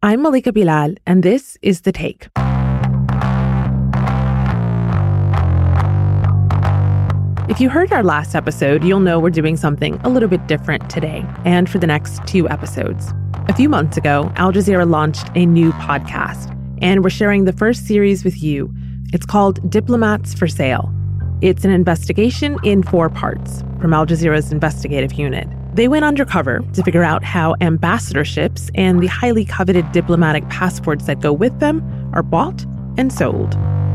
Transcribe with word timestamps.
I'm 0.00 0.22
Malika 0.22 0.52
Bilal, 0.52 0.94
and 1.08 1.24
this 1.24 1.58
is 1.60 1.80
The 1.80 1.90
Take. 1.90 2.28
If 7.50 7.60
you 7.60 7.68
heard 7.68 7.92
our 7.92 8.04
last 8.04 8.36
episode, 8.36 8.84
you'll 8.84 9.00
know 9.00 9.18
we're 9.18 9.30
doing 9.30 9.56
something 9.56 9.96
a 10.04 10.08
little 10.08 10.28
bit 10.28 10.46
different 10.46 10.88
today 10.88 11.24
and 11.44 11.68
for 11.68 11.78
the 11.78 11.88
next 11.88 12.24
two 12.28 12.48
episodes. 12.48 13.12
A 13.48 13.52
few 13.52 13.68
months 13.68 13.96
ago, 13.96 14.32
Al 14.36 14.52
Jazeera 14.52 14.88
launched 14.88 15.26
a 15.34 15.44
new 15.44 15.72
podcast, 15.72 16.56
and 16.80 17.02
we're 17.02 17.10
sharing 17.10 17.44
the 17.44 17.52
first 17.52 17.84
series 17.84 18.22
with 18.22 18.40
you. 18.40 18.72
It's 19.12 19.26
called 19.26 19.68
Diplomats 19.68 20.32
for 20.32 20.46
Sale. 20.46 20.94
It's 21.40 21.64
an 21.64 21.72
investigation 21.72 22.56
in 22.62 22.84
four 22.84 23.10
parts 23.10 23.64
from 23.80 23.92
Al 23.92 24.06
Jazeera's 24.06 24.52
investigative 24.52 25.14
unit. 25.14 25.48
They 25.78 25.86
went 25.86 26.04
undercover 26.04 26.58
to 26.72 26.82
figure 26.82 27.04
out 27.04 27.22
how 27.22 27.54
ambassadorships 27.60 28.68
and 28.74 29.00
the 29.00 29.06
highly 29.06 29.44
coveted 29.44 29.92
diplomatic 29.92 30.48
passports 30.48 31.06
that 31.06 31.20
go 31.20 31.32
with 31.32 31.60
them 31.60 32.10
are 32.12 32.24
bought 32.24 32.66
and 32.96 33.12
sold. 33.12 33.54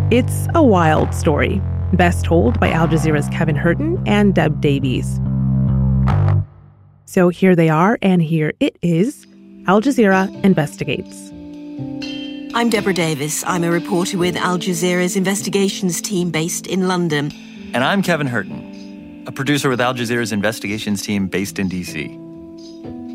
It's 0.10 0.48
a 0.56 0.64
wild 0.64 1.14
story, 1.14 1.62
best 1.92 2.24
told 2.24 2.58
by 2.58 2.72
Al 2.72 2.88
Jazeera's 2.88 3.28
Kevin 3.28 3.58
Hirten 3.58 4.02
and 4.08 4.34
Deb 4.34 4.62
Davies. 4.62 5.20
So 7.04 7.28
here 7.28 7.54
they 7.54 7.68
are, 7.68 8.00
and 8.02 8.22
here 8.22 8.54
it 8.62 8.78
is 8.82 9.28
Al 9.68 9.82
Jazeera 9.82 10.32
Investigates. 10.46 11.32
I'm 12.56 12.70
Deborah 12.70 12.94
Davies. 12.94 13.44
I'm 13.46 13.66
a 13.66 13.70
reporter 13.70 14.18
with 14.18 14.38
Al 14.38 14.58
Jazeera's 14.58 15.18
investigations 15.18 16.00
team 16.00 16.32
based 16.32 16.66
in 16.66 16.88
London. 16.88 17.34
And 17.74 17.84
I'm 17.84 18.02
Kevin 18.02 18.30
Hirten 18.30 18.73
a 19.26 19.32
producer 19.32 19.70
with 19.70 19.80
Al 19.80 19.94
Jazeera's 19.94 20.32
investigations 20.32 21.02
team 21.02 21.28
based 21.28 21.60
in 21.60 21.70
DC. 21.70 22.20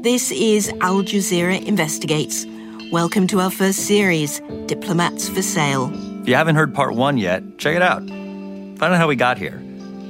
This 0.02 0.30
is 0.30 0.70
Al 0.80 1.02
Jazeera 1.02 1.62
Investigates. 1.64 2.46
Welcome 2.90 3.26
to 3.26 3.40
our 3.40 3.50
first 3.50 3.80
series, 3.80 4.40
Diplomats 4.66 5.28
for 5.28 5.42
Sale. 5.42 5.92
If 6.22 6.28
you 6.28 6.34
haven't 6.34 6.56
heard 6.56 6.74
part 6.74 6.94
one 6.94 7.18
yet, 7.18 7.42
check 7.58 7.76
it 7.76 7.82
out. 7.82 8.00
Find 8.00 8.82
out 8.82 8.96
how 8.96 9.08
we 9.08 9.16
got 9.16 9.36
here. 9.36 9.62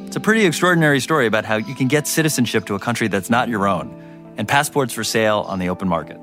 It's 0.06 0.14
a 0.14 0.20
pretty 0.20 0.46
extraordinary 0.46 1.00
story 1.00 1.26
about 1.26 1.44
how 1.44 1.56
you 1.56 1.74
can 1.74 1.88
get 1.88 2.06
citizenship 2.06 2.66
to 2.66 2.74
a 2.74 2.78
country 2.78 3.08
that's 3.08 3.30
not 3.30 3.48
your 3.48 3.66
own 3.66 3.94
and 4.36 4.46
passports 4.46 4.92
for 4.92 5.02
sale 5.02 5.44
on 5.48 5.58
the 5.58 5.68
open 5.68 5.88
market. 5.88 6.18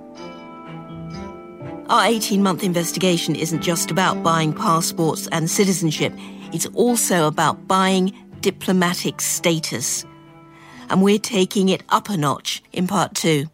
Our 1.89 2.05
18 2.05 2.41
month 2.41 2.63
investigation 2.63 3.35
isn't 3.35 3.61
just 3.61 3.91
about 3.91 4.23
buying 4.23 4.53
passports 4.53 5.27
and 5.31 5.49
citizenship, 5.49 6.13
it's 6.53 6.65
also 6.67 7.27
about 7.27 7.67
buying 7.67 8.13
diplomatic 8.41 9.21
status. 9.21 10.05
And 10.89 11.01
we're 11.01 11.19
taking 11.19 11.69
it 11.69 11.83
up 11.89 12.09
a 12.09 12.17
notch 12.17 12.61
in 12.71 12.87
part 12.87 13.15
two. 13.15 13.47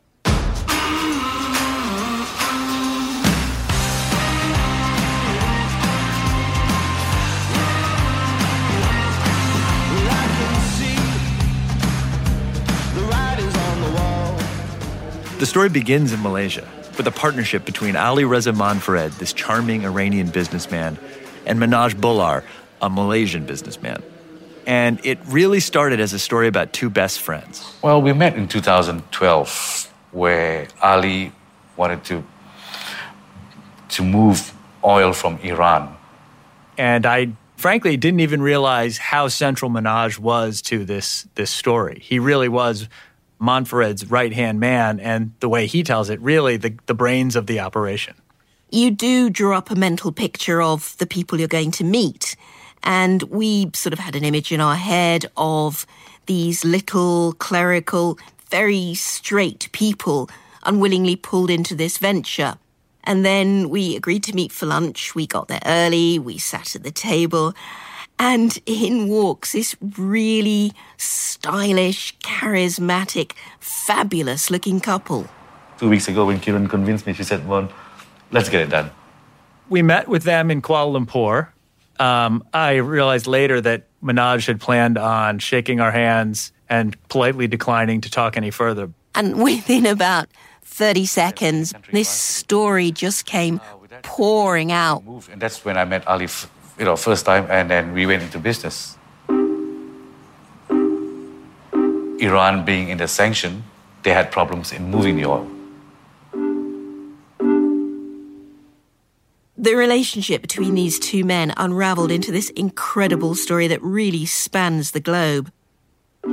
The 15.42 15.48
story 15.48 15.70
begins 15.70 16.14
in 16.14 16.22
Malaysia 16.22 16.68
with 16.98 17.08
a 17.08 17.12
partnership 17.12 17.66
between 17.66 17.96
Ali 17.96 18.26
Reza 18.26 18.52
Monfared, 18.52 19.18
this 19.18 19.34
charming 19.34 19.86
Iranian 19.86 20.30
businessman, 20.30 21.00
and 21.48 21.58
Manoj 21.58 21.96
Bullar, 21.96 22.44
a 22.80 22.90
Malaysian 22.92 23.48
businessman. 23.48 24.04
And 24.66 25.00
it 25.04 25.20
really 25.28 25.60
started 25.60 26.00
as 26.00 26.14
a 26.14 26.20
story 26.20 26.48
about 26.48 26.74
two 26.74 26.90
best 26.90 27.20
friends. 27.20 27.76
Well, 27.82 28.02
we 28.02 28.14
met 28.14 28.36
in 28.36 28.48
2012 28.48 29.94
where 30.12 30.68
Ali 30.82 31.32
wanted 31.78 32.04
to 32.06 32.24
to 33.90 34.04
move 34.04 34.54
oil 34.84 35.14
from 35.14 35.38
Iran. 35.40 35.96
And 36.78 37.06
I 37.06 37.34
frankly 37.58 37.98
didn't 37.98 38.22
even 38.22 38.42
realize 38.42 38.98
how 38.98 39.28
central 39.28 39.70
Manoj 39.70 40.18
was 40.18 40.62
to 40.64 40.86
this 40.86 41.28
this 41.36 41.52
story. 41.52 42.00
He 42.02 42.20
really 42.20 42.50
was 42.50 42.88
Monfared's 43.40 44.10
right 44.10 44.34
hand 44.34 44.60
man, 44.60 45.00
and 45.00 45.34
the 45.40 45.50
way 45.50 45.66
he 45.68 45.84
tells 45.84 46.10
it, 46.10 46.20
really 46.22 46.58
the, 46.58 46.76
the 46.86 46.94
brains 46.94 47.36
of 47.36 47.48
the 47.48 47.60
operation. 47.60 48.16
You 48.70 48.92
do 48.92 49.30
draw 49.30 49.58
up 49.58 49.70
a 49.70 49.76
mental 49.76 50.12
picture 50.12 50.62
of 50.62 50.96
the 50.98 51.06
people 51.06 51.40
you're 51.40 51.48
going 51.48 51.72
to 51.72 51.84
meet. 51.84 52.36
And 52.84 53.24
we 53.24 53.70
sort 53.74 53.94
of 53.94 54.00
had 54.00 54.16
an 54.16 54.24
image 54.24 54.52
in 54.52 54.62
our 54.62 54.76
head 54.76 55.26
of 55.38 55.86
these 56.26 56.64
little 56.64 57.34
clerical, 57.34 58.18
very 58.50 58.94
straight 58.96 59.70
people 59.72 60.30
unwillingly 60.64 61.16
pulled 61.16 61.50
into 61.50 61.76
this 61.76 61.98
venture. 61.98 62.58
And 63.04 63.26
then 63.26 63.70
we 63.70 63.96
agreed 63.96 64.24
to 64.26 64.34
meet 64.34 64.52
for 64.52 64.66
lunch. 64.66 65.16
We 65.16 65.26
got 65.26 65.48
there 65.48 65.62
early, 65.66 66.20
we 66.20 66.38
sat 66.38 66.76
at 66.76 66.84
the 66.84 66.92
table, 66.92 67.54
and 68.20 68.60
in 68.68 69.08
walks 69.08 69.54
this 69.54 69.76
really 69.98 70.74
stylish, 70.98 72.18
charismatic, 72.20 73.32
fabulous 73.60 74.52
looking 74.52 74.80
couple. 74.80 75.28
Two 75.80 75.90
weeks 75.90 76.08
ago, 76.08 76.28
when 76.28 76.40
Kiran 76.40 76.70
convinced 76.70 77.08
me, 77.08 77.14
she 77.14 77.24
said, 77.24 77.48
Well, 77.48 77.72
let's 78.30 78.50
get 78.50 78.62
it 78.62 78.70
done. 78.70 78.92
We 79.70 79.82
met 79.82 80.08
with 80.08 80.24
them 80.24 80.52
in 80.52 80.62
Kuala 80.62 81.04
Lumpur 81.04 81.48
um, 82.02 82.44
I 82.54 82.76
realized 82.76 83.28
later 83.28 83.62
that 83.62 83.84
Manoj 84.02 84.48
had 84.48 84.60
planned 84.60 84.98
on 84.98 85.40
shaking 85.40 85.80
our 85.80 85.92
hands 85.92 86.52
and 86.68 86.98
politely 87.10 87.48
declining 87.48 88.02
to 88.02 88.10
talk 88.10 88.38
any 88.38 88.50
further. 88.50 88.90
And 89.14 89.44
within 89.44 89.86
about 89.86 90.28
30 90.64 91.06
seconds, 91.06 91.74
this 91.92 92.10
story 92.10 92.92
just 92.92 93.26
came 93.26 93.62
pouring 94.02 94.72
out. 94.72 95.04
And 95.32 95.40
that's 95.42 95.64
when 95.64 95.78
I 95.78 95.86
met 95.86 96.08
Ali, 96.08 96.28
you 96.80 96.86
know, 96.86 96.96
first 96.96 97.26
time, 97.26 97.46
and 97.50 97.70
then 97.70 97.94
we 97.94 98.06
went 98.06 98.24
into 98.24 98.40
business. 98.40 98.98
Iran 102.20 102.66
being 102.66 102.90
in 102.90 102.98
the 102.98 103.08
sanction, 103.08 103.64
they 104.04 104.14
had 104.14 104.32
problems 104.32 104.72
in 104.72 104.90
moving 104.90 105.18
the 105.18 105.26
oil. 105.26 105.48
The 109.62 109.76
relationship 109.76 110.42
between 110.42 110.74
these 110.74 110.98
two 110.98 111.24
men 111.24 111.54
unraveled 111.56 112.10
into 112.10 112.32
this 112.32 112.50
incredible 112.50 113.36
story 113.36 113.68
that 113.68 113.80
really 113.84 114.26
spans 114.26 114.90
the 114.90 115.00
globe. 115.00 115.52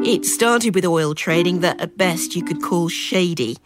It 0.02 0.24
started 0.24 0.74
with 0.74 0.86
oil 0.86 1.14
trading 1.14 1.60
that 1.60 1.78
at 1.78 1.98
best 1.98 2.34
you 2.34 2.42
could 2.42 2.62
call 2.62 2.88
shady, 2.88 3.58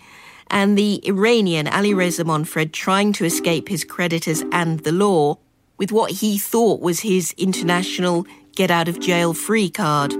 and 0.48 0.76
the 0.76 1.00
Iranian 1.06 1.68
Ali 1.68 1.94
Reza 1.94 2.24
Monfared 2.24 2.72
trying 2.72 3.12
to 3.12 3.24
escape 3.24 3.68
his 3.68 3.84
creditors 3.84 4.42
and 4.50 4.80
the 4.80 4.90
law 4.90 5.38
with 5.78 5.92
what 5.92 6.10
he 6.10 6.38
thought 6.38 6.80
was 6.80 6.98
his 6.98 7.32
international 7.38 8.26
get 8.56 8.72
out 8.72 8.88
of 8.88 8.98
jail 8.98 9.32
free 9.32 9.70
card. 9.70 10.12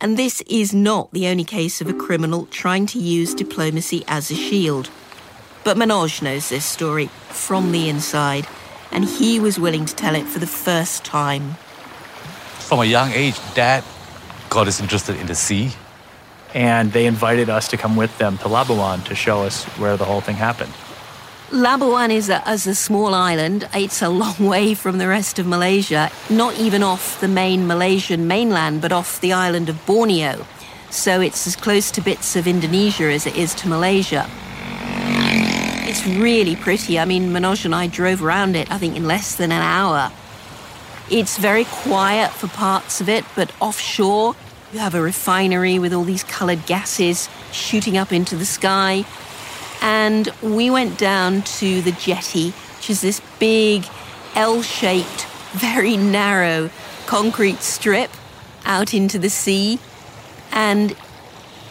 And 0.00 0.16
this 0.16 0.40
is 0.42 0.72
not 0.72 1.12
the 1.12 1.26
only 1.26 1.44
case 1.44 1.80
of 1.80 1.88
a 1.88 1.94
criminal 1.94 2.46
trying 2.46 2.86
to 2.86 3.00
use 3.00 3.34
diplomacy 3.34 4.04
as 4.06 4.30
a 4.30 4.36
shield. 4.36 4.88
But 5.62 5.76
Manoj 5.76 6.22
knows 6.22 6.48
this 6.48 6.64
story 6.64 7.06
from 7.28 7.72
the 7.72 7.88
inside, 7.88 8.46
and 8.90 9.04
he 9.04 9.38
was 9.38 9.58
willing 9.58 9.84
to 9.84 9.94
tell 9.94 10.14
it 10.14 10.26
for 10.26 10.38
the 10.38 10.46
first 10.46 11.04
time. 11.04 11.56
From 12.58 12.80
a 12.80 12.84
young 12.84 13.10
age, 13.12 13.36
Dad 13.54 13.84
got 14.50 14.66
us 14.68 14.80
interested 14.80 15.16
in 15.16 15.26
the 15.26 15.34
sea. 15.34 15.72
And 16.52 16.92
they 16.92 17.06
invited 17.06 17.48
us 17.48 17.68
to 17.68 17.76
come 17.76 17.94
with 17.94 18.16
them 18.18 18.36
to 18.38 18.44
Labuan 18.44 19.04
to 19.04 19.14
show 19.14 19.44
us 19.44 19.64
where 19.78 19.96
the 19.96 20.04
whole 20.04 20.20
thing 20.20 20.34
happened. 20.34 20.72
Labuan 21.50 22.10
is 22.10 22.28
a, 22.28 22.42
is 22.50 22.66
a 22.66 22.74
small 22.74 23.14
island. 23.14 23.68
It's 23.74 24.02
a 24.02 24.08
long 24.08 24.36
way 24.54 24.74
from 24.74 24.98
the 24.98 25.08
rest 25.08 25.38
of 25.38 25.46
Malaysia, 25.46 26.10
not 26.28 26.58
even 26.58 26.82
off 26.82 27.20
the 27.20 27.28
main 27.28 27.66
Malaysian 27.66 28.26
mainland, 28.26 28.82
but 28.82 28.92
off 28.92 29.20
the 29.20 29.32
island 29.32 29.68
of 29.68 29.84
Borneo. 29.86 30.46
So 30.90 31.20
it's 31.20 31.46
as 31.46 31.54
close 31.54 31.92
to 31.92 32.00
bits 32.00 32.34
of 32.34 32.48
Indonesia 32.48 33.04
as 33.04 33.26
it 33.26 33.36
is 33.36 33.54
to 33.54 33.68
Malaysia. 33.68 34.28
It's 36.00 36.08
really 36.08 36.56
pretty. 36.56 36.98
I 36.98 37.04
mean, 37.04 37.28
Manoj 37.28 37.66
and 37.66 37.74
I 37.74 37.86
drove 37.86 38.24
around 38.24 38.56
it, 38.56 38.72
I 38.72 38.78
think, 38.78 38.96
in 38.96 39.06
less 39.06 39.36
than 39.36 39.52
an 39.52 39.60
hour. 39.60 40.10
It's 41.10 41.36
very 41.36 41.66
quiet 41.66 42.30
for 42.30 42.48
parts 42.48 43.02
of 43.02 43.08
it, 43.10 43.26
but 43.36 43.52
offshore, 43.60 44.34
you 44.72 44.78
have 44.78 44.94
a 44.94 45.02
refinery 45.02 45.78
with 45.78 45.92
all 45.92 46.04
these 46.04 46.24
coloured 46.24 46.64
gases 46.64 47.28
shooting 47.52 47.98
up 47.98 48.14
into 48.14 48.34
the 48.34 48.46
sky. 48.46 49.04
And 49.82 50.32
we 50.40 50.70
went 50.70 50.96
down 50.96 51.42
to 51.42 51.82
the 51.82 51.92
jetty, 51.92 52.52
which 52.52 52.88
is 52.88 53.02
this 53.02 53.20
big 53.38 53.84
L 54.34 54.62
shaped, 54.62 55.26
very 55.52 55.98
narrow 55.98 56.70
concrete 57.04 57.60
strip 57.60 58.10
out 58.64 58.94
into 58.94 59.18
the 59.18 59.28
sea. 59.28 59.78
And 60.50 60.96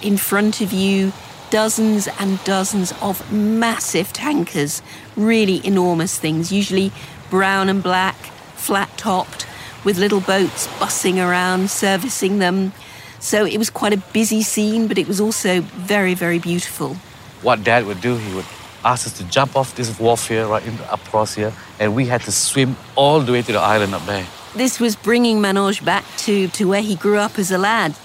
in 0.03 0.17
front 0.17 0.61
of 0.61 0.71
you, 0.71 1.13
dozens 1.49 2.07
and 2.19 2.43
dozens 2.43 2.93
of 3.01 3.31
massive 3.31 4.13
tankers, 4.13 4.81
really 5.15 5.65
enormous 5.65 6.17
things, 6.17 6.51
usually 6.51 6.91
brown 7.29 7.69
and 7.69 7.81
black, 7.83 8.15
flat 8.55 8.89
topped, 8.97 9.45
with 9.83 9.97
little 9.97 10.21
boats 10.21 10.67
bussing 10.79 11.17
around, 11.17 11.69
servicing 11.69 12.39
them. 12.39 12.73
So 13.19 13.45
it 13.45 13.57
was 13.57 13.69
quite 13.69 13.93
a 13.93 13.97
busy 14.13 14.41
scene, 14.41 14.87
but 14.87 14.97
it 14.97 15.07
was 15.07 15.19
also 15.19 15.61
very, 15.61 16.13
very 16.13 16.39
beautiful. 16.39 16.95
What 17.41 17.63
Dad 17.63 17.85
would 17.85 18.01
do, 18.01 18.17
he 18.17 18.35
would 18.35 18.45
ask 18.83 19.07
us 19.07 19.17
to 19.17 19.23
jump 19.25 19.55
off 19.55 19.75
this 19.75 19.99
wharf 19.99 20.27
here, 20.27 20.47
right 20.47 20.65
in, 20.65 20.73
across 20.91 21.35
here, 21.35 21.53
and 21.79 21.95
we 21.95 22.05
had 22.05 22.21
to 22.21 22.31
swim 22.31 22.75
all 22.95 23.19
the 23.21 23.31
way 23.31 23.41
to 23.41 23.51
the 23.51 23.59
island 23.59 23.93
up 23.93 24.05
there. 24.05 24.25
This 24.55 24.79
was 24.79 24.95
bringing 24.95 25.39
Manoj 25.39 25.83
back 25.83 26.05
to, 26.19 26.47
to 26.49 26.67
where 26.67 26.81
he 26.81 26.95
grew 26.95 27.17
up 27.17 27.37
as 27.37 27.51
a 27.51 27.57
lad. 27.57 27.95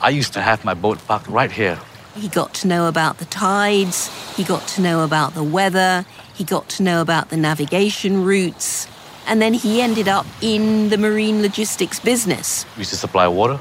I 0.00 0.10
used 0.10 0.32
to 0.32 0.40
have 0.40 0.64
my 0.64 0.74
boat 0.74 0.98
parked 1.06 1.28
right 1.28 1.50
here. 1.50 1.78
He 2.14 2.28
got 2.28 2.52
to 2.54 2.68
know 2.68 2.88
about 2.88 3.18
the 3.18 3.24
tides, 3.24 4.10
he 4.36 4.44
got 4.44 4.66
to 4.68 4.82
know 4.82 5.02
about 5.02 5.34
the 5.34 5.42
weather, 5.42 6.04
he 6.34 6.44
got 6.44 6.68
to 6.70 6.82
know 6.82 7.00
about 7.00 7.30
the 7.30 7.36
navigation 7.38 8.24
routes, 8.24 8.86
and 9.26 9.40
then 9.40 9.54
he 9.54 9.80
ended 9.80 10.08
up 10.08 10.26
in 10.42 10.90
the 10.90 10.98
marine 10.98 11.40
logistics 11.40 11.98
business. 12.00 12.66
We 12.76 12.80
used 12.80 12.90
to 12.90 12.96
supply 12.96 13.26
water 13.28 13.58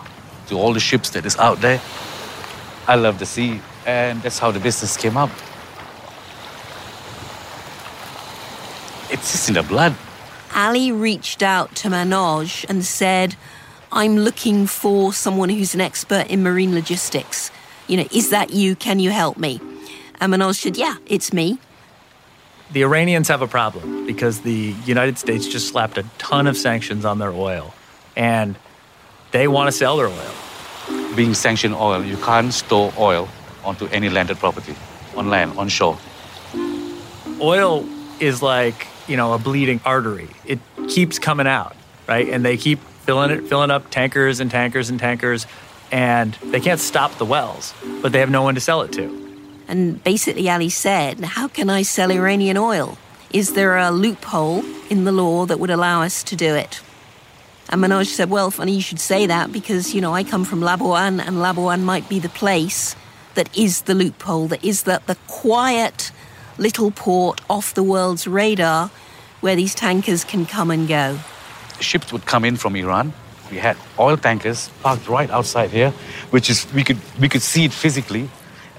to 0.48 0.57
all 0.57 0.74
the 0.74 0.81
ships 0.81 1.12
that 1.12 1.25
is 1.25 1.38
out 1.38 1.62
there. 1.62 1.81
I 2.88 2.95
love 2.95 3.19
the 3.19 3.25
sea, 3.25 3.62
and 3.86 4.21
that's 4.21 4.38
how 4.38 4.51
the 4.51 4.59
business 4.59 4.97
came 4.97 5.15
up. 5.15 5.30
It's 9.09 9.31
just 9.31 9.47
in 9.47 9.56
the 9.56 9.63
blood. 9.63 9.95
Ali 10.54 10.92
reached 10.92 11.42
out 11.42 11.74
to 11.77 11.89
Manoj 11.89 12.65
and 12.68 12.83
said, 12.83 13.36
I'm 13.94 14.18
looking 14.18 14.68
for 14.68 15.13
someone 15.13 15.50
who's 15.50 15.74
an 15.74 15.81
expert 15.81 16.27
in 16.27 16.44
marine 16.44 16.74
logistics. 16.74 17.50
You 17.91 17.97
know, 17.97 18.07
is 18.13 18.29
that 18.29 18.51
you? 18.51 18.77
Can 18.77 18.99
you 18.99 19.09
help 19.09 19.38
me? 19.38 19.59
And 20.21 20.31
Manoj 20.31 20.55
said, 20.55 20.77
Yeah, 20.77 20.95
it's 21.07 21.33
me. 21.33 21.59
The 22.71 22.83
Iranians 22.83 23.27
have 23.27 23.41
a 23.41 23.47
problem 23.47 24.05
because 24.05 24.39
the 24.39 24.73
United 24.85 25.17
States 25.17 25.45
just 25.45 25.67
slapped 25.67 25.97
a 25.97 26.03
ton 26.17 26.47
of 26.47 26.55
sanctions 26.55 27.03
on 27.03 27.19
their 27.19 27.31
oil 27.31 27.73
and 28.15 28.55
they 29.31 29.49
want 29.49 29.67
to 29.67 29.73
sell 29.73 29.97
their 29.97 30.07
oil. 30.07 31.15
Being 31.17 31.33
sanctioned 31.33 31.75
oil, 31.75 32.01
you 32.01 32.15
can't 32.15 32.53
store 32.53 32.93
oil 32.97 33.27
onto 33.65 33.88
any 33.88 34.09
landed 34.09 34.37
property, 34.37 34.73
on 35.17 35.29
land, 35.29 35.57
on 35.57 35.67
shore. 35.67 35.97
Oil 37.41 37.85
is 38.21 38.41
like, 38.41 38.87
you 39.09 39.17
know, 39.17 39.33
a 39.33 39.37
bleeding 39.37 39.81
artery. 39.83 40.29
It 40.45 40.59
keeps 40.87 41.19
coming 41.19 41.47
out, 41.47 41.75
right? 42.07 42.29
And 42.29 42.45
they 42.45 42.55
keep 42.55 42.79
filling 43.05 43.31
it, 43.31 43.47
filling 43.47 43.69
up 43.69 43.89
tankers 43.89 44.39
and 44.39 44.49
tankers 44.49 44.89
and 44.89 44.97
tankers, 44.97 45.45
and 45.91 46.33
they 46.45 46.59
can't 46.59 46.79
stop 46.79 47.17
the 47.17 47.25
wells, 47.25 47.73
but 48.01 48.11
they 48.11 48.19
have 48.19 48.29
no 48.29 48.41
one 48.41 48.55
to 48.55 48.61
sell 48.61 48.81
it 48.81 48.91
to. 48.93 49.17
And 49.67 50.03
basically, 50.03 50.49
Ali 50.49 50.69
said, 50.69 51.19
How 51.19 51.47
can 51.47 51.69
I 51.69 51.83
sell 51.83 52.11
Iranian 52.11 52.57
oil? 52.57 52.97
Is 53.31 53.53
there 53.53 53.77
a 53.77 53.91
loophole 53.91 54.63
in 54.89 55.03
the 55.05 55.11
law 55.11 55.45
that 55.45 55.59
would 55.59 55.69
allow 55.69 56.01
us 56.01 56.23
to 56.23 56.35
do 56.35 56.55
it? 56.55 56.81
And 57.69 57.81
Manoj 57.81 58.07
said, 58.07 58.29
Well, 58.29 58.51
funny 58.51 58.73
you 58.75 58.81
should 58.81 58.99
say 58.99 59.25
that 59.27 59.51
because, 59.51 59.93
you 59.93 60.01
know, 60.01 60.13
I 60.13 60.23
come 60.23 60.43
from 60.43 60.61
Labuan, 60.61 61.25
and 61.25 61.38
Labuan 61.38 61.83
might 61.83 62.09
be 62.09 62.19
the 62.19 62.29
place 62.29 62.95
that 63.35 63.55
is 63.57 63.83
the 63.83 63.95
loophole, 63.95 64.47
that 64.47 64.63
is 64.63 64.83
the, 64.83 65.01
the 65.07 65.15
quiet 65.27 66.11
little 66.57 66.91
port 66.91 67.39
off 67.49 67.73
the 67.73 67.83
world's 67.83 68.27
radar 68.27 68.91
where 69.39 69.55
these 69.55 69.73
tankers 69.73 70.23
can 70.23 70.45
come 70.45 70.69
and 70.69 70.87
go. 70.87 71.17
Ships 71.79 72.11
would 72.11 72.25
come 72.25 72.45
in 72.45 72.57
from 72.57 72.75
Iran. 72.75 73.13
We 73.51 73.57
had 73.57 73.77
oil 74.00 74.18
tankers 74.18 74.69
parked 74.81 75.07
right 75.07 75.30
outside 75.30 75.69
here, 75.69 75.92
which 76.31 76.50
is 76.50 76.65
we 76.74 76.83
could 76.83 76.98
we 77.19 77.27
could 77.27 77.42
see 77.42 77.65
it 77.65 77.74
physically 77.74 78.30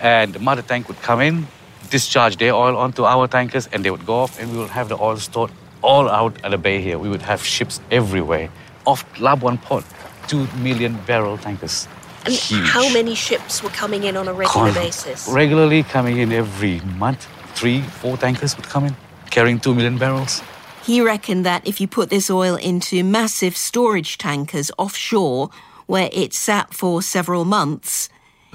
and 0.03 0.35
the 0.35 0.41
mother 0.41 0.63
tank 0.63 0.89
would 0.89 1.01
come 1.01 1.21
in, 1.21 1.47
discharge 1.91 2.37
their 2.37 2.55
oil 2.55 2.77
onto 2.77 3.05
our 3.05 3.29
tankers, 3.29 3.69
and 3.73 3.85
they 3.85 3.91
would 3.91 4.05
go 4.05 4.15
off, 4.15 4.39
and 4.41 4.51
we 4.51 4.59
would 4.59 4.71
have 4.71 4.89
the 4.89 4.99
oil 5.01 5.17
stored 5.17 5.53
all 5.81 6.09
out 6.11 6.35
at 6.45 6.51
the 6.51 6.59
bay 6.59 6.81
here. 6.81 6.99
We 6.99 7.09
would 7.09 7.23
have 7.23 7.45
ships 7.45 7.81
everywhere 7.91 8.51
off 8.85 9.05
Labuan 9.15 9.63
Port, 9.63 9.85
two 10.27 10.47
million 10.59 10.99
barrel 11.07 11.39
tankers. 11.39 11.87
And 12.25 12.35
Huge. 12.35 12.69
how 12.69 12.93
many 12.93 13.15
ships 13.15 13.63
were 13.63 13.71
coming 13.71 14.05
in 14.05 14.17
on 14.17 14.29
a 14.29 14.33
regular 14.33 14.73
Con- 14.73 14.75
basis? 14.75 15.29
Regularly 15.29 15.83
coming 15.83 16.19
in 16.19 16.33
every 16.33 16.81
month, 16.99 17.27
three, 17.55 17.83
four 17.83 18.17
tankers 18.17 18.57
would 18.57 18.69
come 18.69 18.87
in, 18.87 18.97
carrying 19.31 19.61
two 19.61 19.75
million 19.75 19.99
barrels. 19.99 20.43
He 20.85 21.01
reckoned 21.01 21.47
that 21.47 21.67
if 21.67 21.81
you 21.81 21.87
put 21.87 22.11
this 22.11 22.29
oil 22.29 22.57
into 22.57 23.05
massive 23.05 23.57
storage 23.57 24.19
tankers 24.19 24.71
offshore, 24.79 25.51
where 25.87 26.11
it 26.13 26.35
sat 26.35 26.75
for 26.75 27.03
several 27.03 27.45
months, 27.45 28.09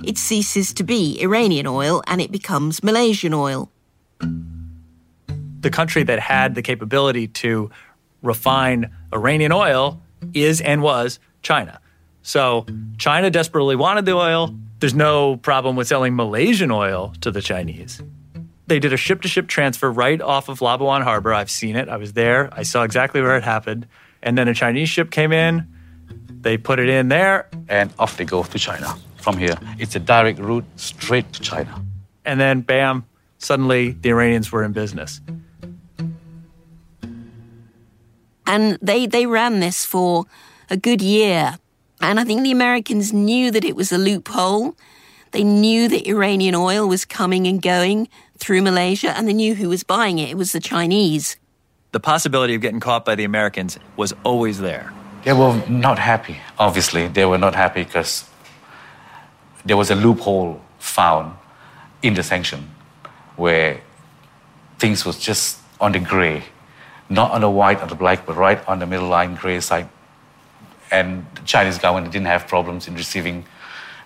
it 0.03 0.17
ceases 0.17 0.73
to 0.73 0.83
be 0.83 1.21
Iranian 1.21 1.67
oil 1.67 2.03
and 2.07 2.21
it 2.21 2.31
becomes 2.31 2.83
Malaysian 2.83 3.33
oil. 3.33 3.71
The 4.19 5.69
country 5.69 6.03
that 6.03 6.19
had 6.19 6.55
the 6.55 6.61
capability 6.61 7.27
to 7.27 7.71
refine 8.21 8.91
Iranian 9.13 9.51
oil 9.51 10.01
is 10.33 10.61
and 10.61 10.81
was 10.81 11.19
China. 11.41 11.79
So 12.23 12.65
China 12.97 13.29
desperately 13.29 13.75
wanted 13.75 14.05
the 14.05 14.13
oil. 14.13 14.53
There's 14.79 14.93
no 14.93 15.37
problem 15.37 15.75
with 15.75 15.87
selling 15.87 16.15
Malaysian 16.15 16.71
oil 16.71 17.13
to 17.21 17.31
the 17.31 17.41
Chinese. 17.41 18.01
They 18.67 18.79
did 18.79 18.91
a 18.91 18.97
ship 18.97 19.21
to 19.21 19.29
ship 19.29 19.47
transfer 19.47 19.89
right 19.89 20.21
off 20.21 20.49
of 20.49 20.59
Labuan 20.59 21.01
Harbor. 21.01 21.33
I've 21.33 21.49
seen 21.49 21.77
it. 21.77 21.87
I 21.87 21.95
was 21.97 22.13
there. 22.13 22.49
I 22.51 22.63
saw 22.63 22.83
exactly 22.83 23.21
where 23.21 23.37
it 23.37 23.43
happened. 23.43 23.87
And 24.21 24.37
then 24.37 24.49
a 24.49 24.53
Chinese 24.53 24.89
ship 24.89 25.09
came 25.09 25.31
in. 25.31 25.65
They 26.41 26.57
put 26.57 26.79
it 26.79 26.89
in 26.89 27.07
there. 27.07 27.49
And 27.69 27.93
off 27.97 28.17
they 28.17 28.25
go 28.25 28.43
to 28.43 28.59
China 28.59 28.93
from 29.17 29.37
here. 29.37 29.57
It's 29.79 29.95
a 29.95 29.99
direct 29.99 30.39
route 30.39 30.65
straight 30.75 31.31
to 31.33 31.41
China. 31.41 31.81
And 32.25 32.39
then, 32.41 32.59
bam, 32.59 33.05
suddenly 33.37 33.91
the 33.91 34.09
Iranians 34.09 34.51
were 34.51 34.65
in 34.65 34.73
business. 34.73 35.21
And 38.45 38.77
they, 38.81 39.07
they 39.07 39.25
ran 39.25 39.61
this 39.61 39.85
for 39.85 40.25
a 40.69 40.75
good 40.75 41.01
year. 41.01 41.57
And 42.01 42.19
I 42.19 42.25
think 42.25 42.43
the 42.43 42.51
Americans 42.51 43.13
knew 43.13 43.49
that 43.51 43.63
it 43.63 43.75
was 43.75 43.91
a 43.91 43.97
loophole. 43.97 44.75
They 45.31 45.43
knew 45.43 45.87
that 45.89 46.07
Iranian 46.07 46.55
oil 46.55 46.87
was 46.87 47.05
coming 47.05 47.47
and 47.47 47.61
going 47.61 48.07
through 48.39 48.61
Malaysia, 48.61 49.15
and 49.15 49.27
they 49.27 49.33
knew 49.33 49.55
who 49.55 49.69
was 49.69 49.83
buying 49.83 50.19
it. 50.19 50.29
It 50.29 50.37
was 50.37 50.51
the 50.51 50.59
Chinese. 50.59 51.35
The 51.91 51.99
possibility 51.99 52.55
of 52.55 52.61
getting 52.61 52.79
caught 52.79 53.05
by 53.05 53.15
the 53.15 53.23
Americans 53.23 53.79
was 53.95 54.13
always 54.23 54.59
there. 54.59 54.93
They 55.23 55.33
were 55.33 55.61
not 55.67 55.99
happy, 55.99 56.37
obviously. 56.57 57.07
They 57.07 57.25
were 57.25 57.37
not 57.37 57.55
happy 57.55 57.83
because 57.83 58.29
there 59.65 59.77
was 59.77 59.91
a 59.91 59.95
loophole 59.95 60.61
found 60.79 61.35
in 62.01 62.13
the 62.13 62.23
sanction 62.23 62.69
where 63.35 63.81
things 64.79 65.05
was 65.05 65.19
just 65.19 65.59
on 65.79 65.91
the 65.91 65.99
gray, 65.99 66.43
not 67.09 67.31
on 67.31 67.41
the 67.41 67.49
white 67.49 67.81
or 67.81 67.87
the 67.87 67.95
black, 67.95 68.25
but 68.25 68.35
right 68.35 68.65
on 68.67 68.79
the 68.79 68.85
middle 68.85 69.07
line 69.07 69.35
gray 69.35 69.59
side. 69.59 69.89
And 70.91 71.25
the 71.35 71.41
Chinese 71.41 71.77
government 71.77 72.13
didn't 72.13 72.27
have 72.27 72.47
problems 72.47 72.87
in 72.87 72.95
receiving 72.95 73.45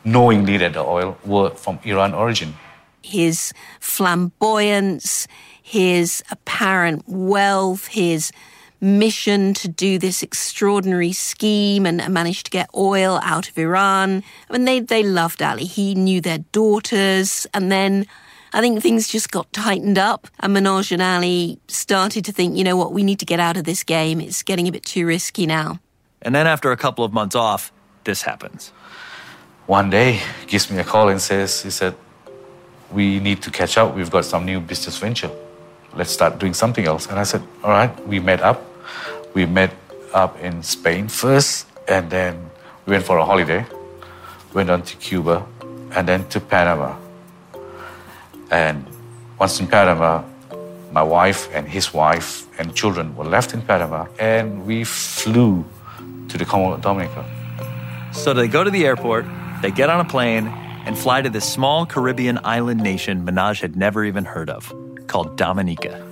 knowingly 0.04 0.58
that 0.58 0.74
the 0.74 0.80
oil 0.80 1.18
were 1.24 1.52
from 1.52 1.80
Iran 1.84 2.14
origin. 2.14 2.56
His 3.02 3.54
flamboyance, 3.80 5.28
his 5.62 6.24
apparent 6.32 7.04
wealth, 7.08 7.88
his 7.88 8.32
mission 8.82 9.54
to 9.54 9.68
do 9.68 10.00
this 10.00 10.24
extraordinary 10.24 11.14
scheme 11.14 11.86
and 11.86 12.08
manage 12.12 12.44
to 12.44 12.52
get 12.52 12.68
oil 12.76 13.20
out 13.24 13.48
of 13.48 13.58
Iran. 13.58 14.24
I 14.50 14.54
mean, 14.54 14.66
they, 14.66 14.80
they 14.80 15.04
loved 15.04 15.42
Ali. 15.42 15.66
He 15.66 15.94
knew 15.94 16.20
their 16.20 16.40
daughters. 16.52 17.46
And 17.54 17.72
then 17.72 18.08
I 18.54 18.60
think 18.60 18.82
things 18.82 19.08
just 19.08 19.32
got 19.32 19.54
tightened 19.54 20.00
up. 20.00 20.28
And 20.40 20.56
Manoj 20.56 20.92
and 20.92 21.02
Ali 21.02 21.60
started 21.68 22.26
to 22.26 22.32
think, 22.32 22.58
you 22.58 22.64
know 22.64 22.76
what, 22.76 22.92
we 22.92 23.04
need 23.04 23.20
to 23.20 23.26
get 23.26 23.40
out 23.40 23.56
of 23.56 23.66
this 23.66 23.84
game. 23.84 24.20
It's 24.20 24.42
getting 24.42 24.68
a 24.68 24.72
bit 24.72 24.84
too 24.84 25.06
risky 25.06 25.46
now. 25.46 25.80
And 26.24 26.34
then 26.34 26.48
after 26.48 26.72
a 26.72 26.78
couple 26.78 27.06
of 27.06 27.14
months 27.14 27.36
off, 27.36 27.72
this 28.04 28.24
happens. 28.24 28.70
One 29.68 29.92
day, 29.92 30.14
he 30.42 30.48
gives 30.48 30.72
me 30.72 30.80
a 30.80 30.84
call 30.84 31.08
and 31.08 31.22
says, 31.22 31.62
he 31.62 31.70
said, 31.70 31.96
we 32.92 33.20
need 33.20 33.42
to 33.44 33.52
catch 33.52 33.78
up. 33.78 33.96
We've 33.96 34.12
got 34.12 34.26
some 34.26 34.46
new 34.46 34.60
business 34.60 34.98
venture. 34.98 35.32
Let's 35.96 36.12
start 36.12 36.40
doing 36.40 36.54
something 36.54 36.86
else. 36.86 37.08
And 37.08 37.20
I 37.20 37.24
said, 37.24 37.42
all 37.64 37.72
right, 37.72 37.92
we 38.08 38.20
met 38.20 38.42
up. 38.42 38.62
We 39.34 39.46
met 39.46 39.74
up 40.14 40.40
in 40.40 40.64
Spain 40.64 41.08
first, 41.08 41.68
and 41.88 42.10
then 42.10 42.50
we 42.86 42.92
went 42.92 43.06
for 43.06 43.18
a 43.18 43.26
holiday. 43.26 43.66
Went 44.54 44.70
on 44.70 44.82
to 44.84 44.98
Cuba, 44.98 45.46
and 45.96 46.08
then 46.08 46.28
to 46.30 46.40
Panama. 46.40 46.96
And 48.50 48.86
once 49.40 49.60
in 49.60 49.68
Panama, 49.68 50.24
my 50.92 51.04
wife 51.04 51.48
and 51.54 51.68
his 51.68 51.94
wife 51.94 52.48
and 52.60 52.76
children 52.76 53.16
were 53.16 53.24
left 53.24 53.54
in 53.54 53.62
Panama, 53.62 54.08
and 54.20 54.66
we 54.66 54.84
flew 54.84 55.64
to 56.28 56.38
the 56.38 56.44
Commonwealth 56.44 56.82
Dominica. 56.82 57.24
So 58.12 58.34
they 58.34 58.50
go 58.50 58.64
to 58.64 58.70
the 58.70 58.86
airport, 58.86 59.26
they 59.62 59.72
get 59.72 59.90
on 59.90 60.06
a 60.06 60.10
plane, 60.10 60.52
and 60.86 60.98
fly 60.98 61.22
to 61.22 61.30
this 61.30 61.48
small 61.50 61.86
Caribbean 61.86 62.40
island 62.44 62.82
nation 62.82 63.26
Manoj 63.26 63.62
had 63.62 63.76
never 63.76 64.04
even 64.06 64.26
heard 64.26 64.50
of, 64.50 64.74
called 65.08 65.38
Dominica. 65.38 66.06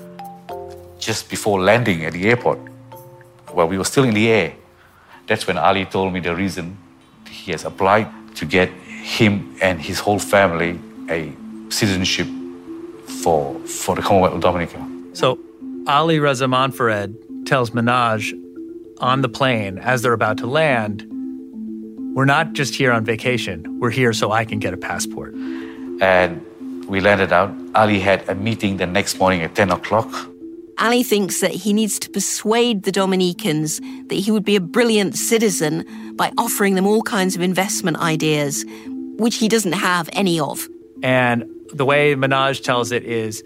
Just 1.00 1.30
before 1.30 1.62
landing 1.62 2.06
at 2.06 2.14
the 2.14 2.26
airport, 2.26 2.60
while 3.52 3.68
we 3.68 3.78
were 3.78 3.86
still 3.86 4.04
in 4.04 4.14
the 4.14 4.30
air, 4.30 4.54
that's 5.28 5.48
when 5.48 5.58
Ali 5.58 5.86
told 5.86 6.14
me 6.14 6.20
the 6.20 6.36
reason 6.36 6.78
he 7.30 7.52
has 7.52 7.66
applied 7.66 8.08
to 8.36 8.46
get 8.46 8.70
him 8.70 9.56
and 9.62 9.82
his 9.82 10.00
whole 10.00 10.20
family 10.20 10.80
a 11.10 11.32
citizenship 11.70 12.28
for, 13.24 13.60
for 13.66 13.96
the 13.96 14.02
Commonwealth 14.02 14.34
of 14.34 14.42
Dominica. 14.42 14.88
So 15.14 15.40
Ali 15.88 16.20
Reza 16.20 16.46
Monfared 16.46 17.16
tells 17.46 17.72
Manoj 17.72 18.34
on 19.00 19.22
the 19.22 19.30
plane 19.30 19.78
as 19.78 20.02
they're 20.02 20.14
about 20.14 20.38
to 20.40 20.46
land, 20.48 21.06
we're 22.16 22.26
not 22.26 22.54
just 22.54 22.76
here 22.76 22.92
on 22.92 23.06
vacation, 23.06 23.80
we're 23.80 23.92
here 23.92 24.14
so 24.14 24.32
I 24.32 24.46
can 24.46 24.60
get 24.60 24.74
a 24.74 24.78
passport. 24.78 25.34
And 26.02 26.42
We 26.90 27.02
landed 27.02 27.32
out. 27.32 27.54
Ali 27.76 28.00
had 28.00 28.28
a 28.28 28.34
meeting 28.34 28.78
the 28.78 28.88
next 28.88 29.20
morning 29.20 29.44
at 29.44 29.54
10 29.54 29.70
o'clock. 29.70 30.12
Ali 30.80 31.04
thinks 31.04 31.40
that 31.42 31.52
he 31.52 31.72
needs 31.72 32.00
to 32.00 32.10
persuade 32.10 32.82
the 32.84 32.92
Dominicans 32.92 33.80
that 34.08 34.16
he 34.16 34.32
would 34.32 34.44
be 34.44 34.56
a 34.56 34.60
brilliant 34.60 35.16
citizen 35.16 35.86
by 36.16 36.32
offering 36.36 36.74
them 36.74 36.88
all 36.88 37.04
kinds 37.04 37.36
of 37.36 37.42
investment 37.44 37.98
ideas, 37.98 38.66
which 39.18 39.36
he 39.36 39.48
doesn't 39.48 39.74
have 39.74 40.10
any 40.14 40.40
of. 40.40 40.68
And 41.04 41.44
the 41.72 41.86
way 41.86 42.16
Manoj 42.16 42.64
tells 42.64 42.92
it 42.92 43.04
is 43.04 43.44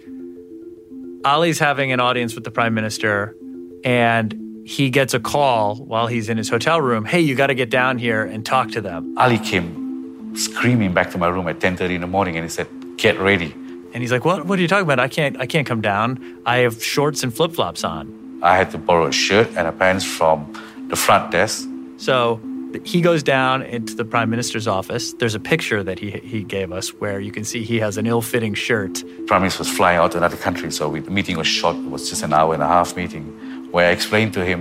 Ali's 1.25 1.59
having 1.59 1.91
an 1.91 1.99
audience 1.99 2.35
with 2.35 2.45
the 2.45 2.51
prime 2.51 2.73
minister, 2.73 3.35
and 3.83 4.33
he 4.65 4.89
gets 4.89 5.13
a 5.13 5.19
call 5.19 5.75
while 5.75 6.07
he's 6.07 6.29
in 6.29 6.37
his 6.37 6.49
hotel 6.49 6.81
room. 6.81 7.05
Hey, 7.05 7.19
you 7.19 7.35
got 7.35 7.47
to 7.47 7.55
get 7.55 7.69
down 7.69 7.97
here 7.97 8.23
and 8.23 8.45
talk 8.45 8.71
to 8.71 8.81
them. 8.81 9.15
Ali 9.17 9.37
came 9.37 10.35
screaming 10.35 10.93
back 10.93 11.11
to 11.11 11.17
my 11.17 11.27
room 11.27 11.47
at 11.47 11.59
10:30 11.59 11.95
in 11.95 12.01
the 12.01 12.07
morning, 12.07 12.35
and 12.35 12.43
he 12.43 12.49
said, 12.49 12.67
"Get 12.97 13.19
ready." 13.19 13.53
And 13.93 14.01
he's 14.01 14.11
like, 14.11 14.25
"What? 14.25 14.45
What 14.45 14.57
are 14.57 14.61
you 14.61 14.67
talking 14.67 14.83
about? 14.85 14.99
I 14.99 15.07
can't. 15.07 15.39
I 15.39 15.45
can't 15.45 15.67
come 15.67 15.81
down. 15.81 16.19
I 16.45 16.57
have 16.57 16.83
shorts 16.83 17.23
and 17.23 17.33
flip 17.33 17.51
flops 17.53 17.83
on." 17.83 18.03
I 18.41 18.57
had 18.57 18.71
to 18.71 18.77
borrow 18.77 19.07
a 19.07 19.11
shirt 19.11 19.47
and 19.55 19.67
a 19.67 19.71
pants 19.71 20.03
from 20.03 20.51
the 20.89 20.95
front 20.95 21.31
desk. 21.31 21.67
So 21.97 22.41
he 22.83 23.01
goes 23.01 23.23
down 23.23 23.61
into 23.61 23.95
the 23.95 24.03
prime 24.03 24.29
minister's 24.29 24.67
office. 24.67 25.13
There's 25.13 25.35
a 25.35 25.39
picture 25.39 25.83
that 25.83 25.99
he 25.99 26.11
he 26.11 26.43
gave 26.43 26.71
us 26.71 26.89
where 27.01 27.19
you 27.19 27.31
can 27.31 27.43
see 27.43 27.63
he 27.63 27.79
has 27.79 27.97
an 27.97 28.05
ill-fitting 28.07 28.55
shirt. 28.55 29.03
Prime 29.27 29.41
Minister 29.41 29.59
was 29.59 29.69
flying 29.69 29.97
out 29.97 30.11
to 30.11 30.17
another 30.17 30.37
country, 30.37 30.71
so 30.71 30.89
we, 30.89 30.99
the 30.99 31.11
meeting 31.11 31.37
was 31.37 31.47
short. 31.47 31.75
It 31.75 31.89
was 31.89 32.09
just 32.09 32.23
an 32.23 32.33
hour 32.33 32.53
and 32.53 32.63
a 32.63 32.67
half 32.67 32.95
meeting, 32.95 33.25
where 33.73 33.89
I 33.89 33.91
explained 33.91 34.33
to 34.35 34.45
him 34.45 34.59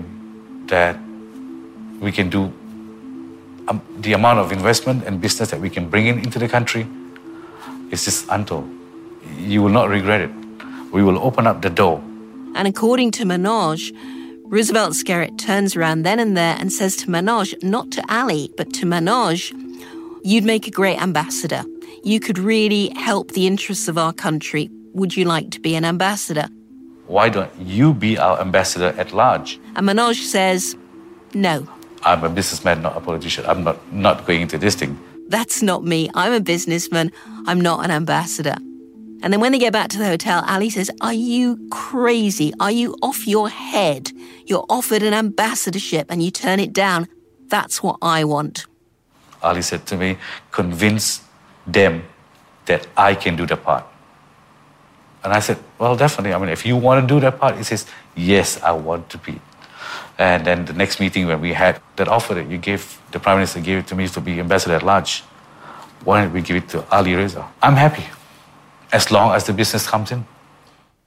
that 0.69 0.97
we 2.01 2.11
can 2.11 2.31
do 2.31 2.51
um, 3.69 3.83
the 3.99 4.15
amount 4.15 4.39
of 4.39 4.53
investment 4.53 5.05
and 5.05 5.21
business 5.21 5.51
that 5.51 5.61
we 5.61 5.69
can 5.69 5.91
bring 5.91 6.07
in 6.07 6.19
into 6.19 6.39
the 6.39 6.49
country 6.49 6.87
is 7.91 8.07
just 8.07 8.27
untold. 8.31 8.67
You 9.37 9.61
will 9.63 9.69
not 9.69 9.91
regret 9.91 10.23
it. 10.23 10.31
We 10.93 11.03
will 11.03 11.19
open 11.19 11.47
up 11.47 11.61
the 11.61 11.69
door. 11.69 12.03
And 12.55 12.67
according 12.67 13.11
to 13.13 13.25
Manoj, 13.25 13.93
Roosevelt 14.45 14.95
Skerrit 14.95 15.37
turns 15.37 15.77
around 15.77 16.05
then 16.05 16.19
and 16.19 16.35
there 16.35 16.57
and 16.59 16.73
says 16.73 16.97
to 16.97 17.07
Manoj, 17.09 17.63
not 17.63 17.91
to 17.91 18.03
Ali, 18.09 18.51
but 18.57 18.73
to 18.75 18.87
Manoj, 18.87 19.53
you'd 20.25 20.45
make 20.45 20.67
a 20.67 20.71
great 20.71 21.01
ambassador. 21.03 21.65
You 22.03 22.19
could 22.19 22.39
really 22.39 22.89
help 22.97 23.33
the 23.33 23.47
interests 23.47 23.89
of 23.89 23.99
our 23.99 24.15
country. 24.15 24.71
Would 24.95 25.19
you 25.19 25.27
like 25.27 25.51
to 25.51 25.61
be 25.61 25.75
an 25.75 25.85
ambassador? 25.85 26.49
Why 27.13 27.29
don't 27.29 27.53
you 27.61 27.93
be 27.93 28.17
our 28.17 28.41
ambassador 28.41 28.95
at 28.97 29.13
large? 29.13 29.61
And 29.77 29.87
Manoj 29.87 30.17
says, 30.17 30.75
no. 31.35 31.69
I'm 32.05 32.25
a 32.25 32.31
businessman, 32.31 32.81
not 32.81 32.97
a 32.97 33.03
politician. 33.03 33.45
I'm 33.45 33.65
not, 33.65 33.93
not 33.93 34.25
going 34.27 34.41
into 34.41 34.57
this 34.57 34.75
thing. 34.75 34.99
That's 35.29 35.61
not 35.61 35.85
me. 35.85 36.09
I'm 36.15 36.33
a 36.33 36.41
businessman. 36.41 37.13
I'm 37.47 37.61
not 37.61 37.85
an 37.85 37.91
ambassador. 37.91 38.57
And 39.23 39.31
then 39.31 39.41
when 39.41 39.53
they 39.53 39.59
get 39.59 39.75
back 39.75 39.91
to 39.91 39.99
the 39.99 40.07
hotel, 40.07 40.43
Ali 40.49 40.71
says, 40.71 40.91
Are 41.03 41.13
you 41.13 41.69
crazy? 41.71 42.51
Are 42.59 42.73
you 42.73 42.97
off 43.03 43.27
your 43.27 43.51
head? 43.51 44.11
You're 44.47 44.65
offered 44.71 45.03
an 45.03 45.13
ambassadorship 45.13 46.07
and 46.09 46.23
you 46.23 46.31
turn 46.31 46.61
it 46.61 46.73
down. 46.73 47.09
That's 47.49 47.83
what 47.83 47.99
I 48.01 48.25
want. 48.25 48.65
Ali 49.43 49.61
said 49.61 49.85
to 49.89 49.99
me, 49.99 50.17
Convince 50.51 51.21
them 51.67 52.05
that 52.65 52.87
I 52.97 53.15
can 53.15 53.37
do 53.37 53.45
the 53.45 53.59
part. 53.59 53.85
And 55.25 55.33
I 55.33 55.41
said, 55.41 55.59
Well, 55.79 55.97
definitely. 55.97 56.35
I 56.35 56.39
mean, 56.39 56.49
if 56.49 56.67
you 56.67 56.77
want 56.77 57.07
to 57.07 57.15
do 57.15 57.21
that 57.21 57.39
part, 57.39 57.57
he 57.57 57.63
says, 57.63 57.87
Yes, 58.15 58.61
I 58.63 58.73
want 58.73 59.09
to 59.11 59.19
be. 59.19 59.41
And 60.19 60.45
then 60.45 60.65
the 60.67 60.73
next 60.73 61.01
meeting 61.01 61.27
when 61.27 61.41
we 61.41 61.53
had 61.53 61.81
that 61.97 62.09
offer 62.09 62.35
that 62.35 62.49
you 62.49 62.59
gave, 62.59 63.01
the 63.13 63.19
Prime 63.19 63.39
Minister 63.39 63.61
gave 63.61 63.79
it 63.79 63.87
to 63.89 63.95
me 63.95 64.09
to 64.09 64.21
be 64.21 64.39
ambassador 64.41 64.75
at 64.75 64.83
large, 64.83 65.25
why 66.05 66.23
don't 66.23 66.33
we 66.33 66.43
give 66.43 66.57
it 66.57 66.69
to 66.71 66.85
Ali 66.91 67.15
Reza? 67.15 67.49
I'm 67.63 67.77
happy 67.77 68.05
as 68.93 69.11
long 69.11 69.35
as 69.35 69.45
the 69.45 69.53
business 69.53 69.87
comes 69.87 70.13
in. 70.13 70.27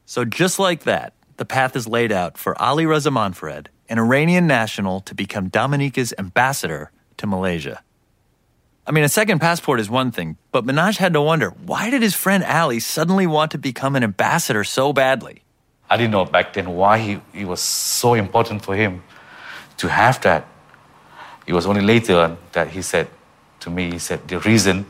So, 0.05 0.25
just 0.25 0.60
like 0.60 0.84
that, 0.84 1.13
the 1.38 1.45
path 1.45 1.75
is 1.75 1.88
laid 1.88 2.12
out 2.12 2.38
for 2.38 2.60
Ali 2.62 2.86
Reza 2.86 3.10
Monfared, 3.10 3.67
an 3.89 4.00
Iranian 4.00 4.48
national, 4.48 5.01
to 5.01 5.13
become 5.13 5.50
Dominica's 5.50 6.13
ambassador 6.17 6.91
to 7.17 7.27
Malaysia. 7.27 7.81
I 8.87 8.91
mean, 8.91 9.03
a 9.03 9.09
second 9.09 9.39
passport 9.39 9.79
is 9.79 9.89
one 9.89 10.11
thing, 10.11 10.37
but 10.51 10.63
Manoj 10.63 10.97
had 10.97 11.13
to 11.13 11.21
wonder 11.21 11.49
why 11.65 11.89
did 11.89 12.03
his 12.03 12.13
friend 12.13 12.43
Ali 12.43 12.79
suddenly 12.79 13.25
want 13.25 13.51
to 13.51 13.57
become 13.57 13.95
an 13.95 14.03
ambassador 14.03 14.63
so 14.63 14.93
badly? 14.93 15.41
I 15.89 15.97
didn't 15.97 16.11
know 16.11 16.25
back 16.25 16.53
then 16.53 16.69
why 16.69 16.99
he, 16.99 17.19
it 17.33 17.45
was 17.45 17.61
so 17.61 18.13
important 18.13 18.63
for 18.63 18.75
him 18.75 19.01
to 19.77 19.87
have 19.87 20.21
that. 20.21 20.45
It 21.47 21.53
was 21.53 21.65
only 21.65 21.81
later 21.81 22.15
on 22.17 22.37
that 22.51 22.69
he 22.69 22.83
said 22.83 23.07
to 23.61 23.71
me, 23.71 23.91
he 23.91 23.99
said, 23.99 24.27
the 24.27 24.39
reason 24.39 24.85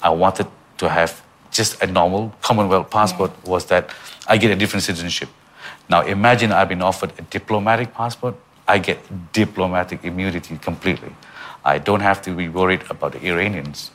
I 0.00 0.10
wanted 0.10 0.46
to 0.78 0.88
have 0.88 1.22
just 1.50 1.82
a 1.82 1.86
normal 1.86 2.32
Commonwealth 2.42 2.90
passport 2.90 3.32
was 3.44 3.66
that 3.66 3.90
I 4.28 4.36
get 4.36 4.52
a 4.52 4.56
different 4.56 4.84
citizenship. 4.84 5.28
Now 5.88 6.02
imagine 6.02 6.52
I've 6.52 6.68
been 6.68 6.82
offered 6.82 7.12
a 7.18 7.22
diplomatic 7.22 7.92
passport, 7.92 8.36
I 8.68 8.78
get 8.78 8.98
diplomatic 9.32 10.04
immunity 10.04 10.58
completely. 10.58 11.12
I 11.64 11.78
don't 11.78 12.00
have 12.00 12.22
to 12.22 12.34
be 12.34 12.48
worried 12.48 12.82
about 12.90 13.12
the 13.12 13.24
Iranians. 13.26 13.90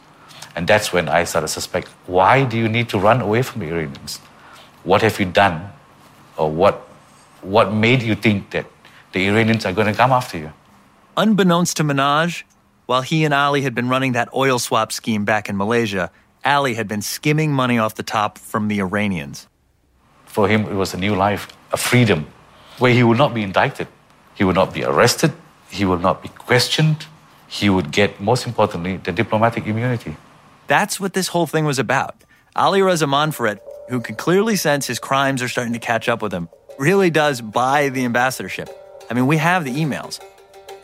And 0.56 0.68
that's 0.68 0.92
when 0.92 1.08
I 1.10 1.24
started 1.24 1.48
to 1.48 1.54
suspect 1.54 1.90
why 2.08 2.44
do 2.44 2.58
you 2.58 2.68
need 2.68 2.90
to 2.90 3.00
run 3.00 3.22
away 3.22 3.42
from 3.42 3.62
the 3.62 3.68
Iranians? 3.68 4.20
What 4.84 5.02
have 5.02 5.20
you 5.20 5.26
done? 5.26 5.70
Or 6.38 6.50
what, 6.50 6.88
what 7.42 7.74
made 7.74 8.02
you 8.02 8.16
think 8.16 8.52
that 8.52 8.66
the 9.12 9.28
Iranians 9.28 9.66
are 9.66 9.74
going 9.74 9.88
to 9.88 9.94
come 9.94 10.12
after 10.12 10.38
you? 10.38 10.52
Unbeknownst 11.16 11.78
to 11.78 11.84
Manoj, 11.84 12.44
while 12.86 13.02
he 13.02 13.26
and 13.26 13.34
Ali 13.34 13.62
had 13.62 13.76
been 13.76 13.90
running 13.90 14.14
that 14.14 14.30
oil 14.34 14.60
swap 14.60 14.92
scheme 14.92 15.26
back 15.26 15.50
in 15.50 15.58
Malaysia, 15.58 16.10
Ali 16.46 16.76
had 16.76 16.88
been 16.88 17.02
skimming 17.02 17.52
money 17.52 17.78
off 17.78 17.96
the 17.96 18.04
top 18.04 18.38
from 18.38 18.68
the 18.68 18.80
Iranians. 18.80 19.48
For 20.26 20.48
him, 20.48 20.62
it 20.64 20.76
was 20.76 20.94
a 20.94 20.98
new 20.98 21.16
life, 21.16 21.48
a 21.74 21.78
freedom, 21.78 22.28
where 22.80 22.94
he 22.94 23.04
would 23.04 23.18
not 23.18 23.34
be 23.34 23.44
indicted, 23.44 23.88
he 24.36 24.44
would 24.44 24.56
not 24.56 24.74
be 24.74 24.84
arrested, 24.86 25.34
he 25.70 25.84
would 25.84 26.02
not 26.02 26.22
be 26.22 26.30
questioned, 26.30 27.06
he 27.48 27.70
would 27.70 27.92
get, 27.92 28.20
most 28.20 28.46
importantly, 28.46 28.98
the 28.98 29.12
diplomatic 29.12 29.66
immunity. 29.66 30.16
That's 30.68 31.00
what 31.00 31.14
this 31.14 31.30
whole 31.30 31.48
thing 31.48 31.66
was 31.66 31.80
about. 31.80 32.16
Ali 32.56 32.82
Reza 32.82 33.06
Monfared, 33.06 33.60
who 33.90 34.02
could 34.02 34.18
clearly 34.18 34.56
sense 34.56 34.88
his 34.88 35.00
crimes 35.00 35.42
are 35.42 35.48
starting 35.48 35.74
to 35.74 35.80
catch 35.80 36.10
up 36.10 36.22
with 36.22 36.34
him, 36.34 36.50
really 36.78 37.10
does 37.10 37.42
buy 37.42 37.90
the 37.90 38.04
ambassadorship. 38.04 38.70
I 39.10 39.14
mean, 39.14 39.28
we 39.28 39.38
have 39.38 39.64
the 39.64 39.74
emails, 39.74 40.20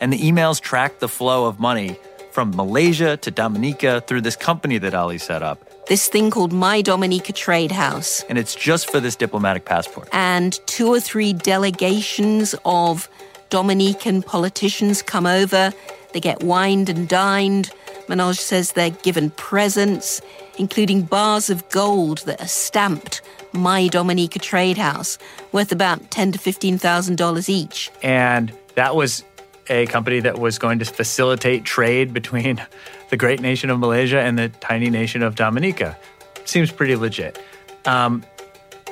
and 0.00 0.12
the 0.12 0.18
emails 0.18 0.60
track 0.60 1.00
the 1.00 1.08
flow 1.08 1.46
of 1.46 1.60
money 1.60 1.98
from 2.32 2.50
Malaysia 2.56 3.16
to 3.18 3.30
Dominica 3.30 4.02
through 4.06 4.22
this 4.22 4.34
company 4.34 4.78
that 4.78 4.94
Ali 4.94 5.18
set 5.18 5.42
up. 5.42 5.86
This 5.86 6.08
thing 6.08 6.30
called 6.30 6.52
My 6.52 6.82
Dominica 6.82 7.32
Trade 7.32 7.70
House. 7.70 8.24
And 8.28 8.38
it's 8.38 8.54
just 8.54 8.90
for 8.90 8.98
this 8.98 9.14
diplomatic 9.14 9.66
passport. 9.66 10.08
And 10.12 10.58
two 10.66 10.88
or 10.88 10.98
three 10.98 11.32
delegations 11.32 12.54
of 12.64 13.08
Dominican 13.50 14.22
politicians 14.22 15.02
come 15.02 15.26
over. 15.26 15.72
They 16.14 16.20
get 16.20 16.44
wined 16.44 16.88
and 16.88 17.08
dined. 17.08 17.72
Manoj 18.06 18.38
says 18.38 18.72
they're 18.72 18.90
given 18.90 19.30
presents, 19.30 20.20
including 20.58 21.02
bars 21.02 21.50
of 21.50 21.68
gold 21.70 22.18
that 22.18 22.40
are 22.40 22.46
stamped 22.46 23.20
My 23.52 23.88
Dominica 23.88 24.38
Trade 24.38 24.78
House, 24.78 25.18
worth 25.50 25.72
about 25.72 26.12
ten 26.12 26.30
to 26.30 26.38
fifteen 26.38 26.78
thousand 26.78 27.16
dollars 27.18 27.48
each. 27.48 27.90
And 28.00 28.56
that 28.76 28.94
was 28.94 29.24
a 29.68 29.86
company 29.86 30.20
that 30.20 30.38
was 30.38 30.56
going 30.56 30.78
to 30.78 30.84
facilitate 30.84 31.64
trade 31.64 32.14
between 32.14 32.64
the 33.10 33.16
great 33.16 33.40
nation 33.40 33.68
of 33.68 33.80
Malaysia 33.80 34.20
and 34.20 34.38
the 34.38 34.50
tiny 34.50 34.90
nation 34.90 35.20
of 35.20 35.34
Dominica. 35.34 35.98
Seems 36.44 36.70
pretty 36.70 36.94
legit. 36.94 37.42
Um, 37.86 38.24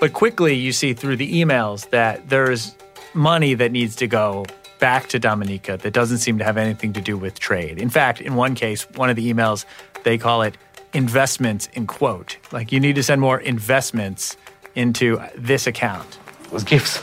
but 0.00 0.12
quickly, 0.12 0.54
you 0.54 0.72
see 0.72 0.92
through 0.92 1.16
the 1.16 1.40
emails 1.40 1.88
that 1.90 2.28
there's 2.28 2.74
money 3.14 3.54
that 3.54 3.70
needs 3.70 3.94
to 3.96 4.08
go 4.08 4.44
back 4.82 5.08
to 5.08 5.20
Dominica 5.20 5.76
that 5.76 5.92
doesn't 5.92 6.18
seem 6.18 6.38
to 6.38 6.44
have 6.44 6.56
anything 6.56 6.92
to 6.94 7.00
do 7.00 7.16
with 7.16 7.38
trade. 7.38 7.78
In 7.78 7.88
fact, 7.88 8.20
in 8.20 8.34
one 8.34 8.56
case, 8.56 8.82
one 8.96 9.08
of 9.10 9.14
the 9.14 9.32
emails, 9.32 9.64
they 10.02 10.18
call 10.18 10.42
it 10.42 10.58
investments 10.92 11.68
in 11.74 11.86
quote. 11.86 12.36
Like 12.50 12.72
you 12.72 12.80
need 12.80 12.96
to 12.96 13.02
send 13.04 13.20
more 13.20 13.38
investments 13.38 14.36
into 14.74 15.20
this 15.36 15.68
account. 15.68 16.18
It 16.46 16.50
was 16.50 16.64
gifts 16.64 17.00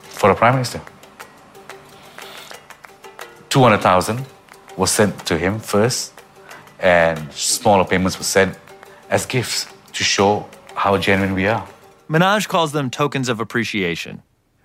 for 0.00 0.30
the 0.30 0.34
Prime 0.34 0.54
Minister. 0.54 0.80
200,000 3.50 4.24
was 4.78 4.90
sent 4.90 5.26
to 5.26 5.36
him 5.36 5.58
first, 5.58 6.14
and 6.80 7.30
smaller 7.34 7.84
payments 7.84 8.16
were 8.16 8.24
sent 8.24 8.56
as 9.10 9.26
gifts 9.26 9.66
to 9.92 10.02
show 10.02 10.48
how 10.74 10.96
genuine 10.96 11.34
we 11.34 11.46
are. 11.48 11.68
Manoj 12.08 12.48
calls 12.48 12.72
them 12.72 12.88
tokens 12.88 13.28
of 13.28 13.40
appreciation. 13.40 14.22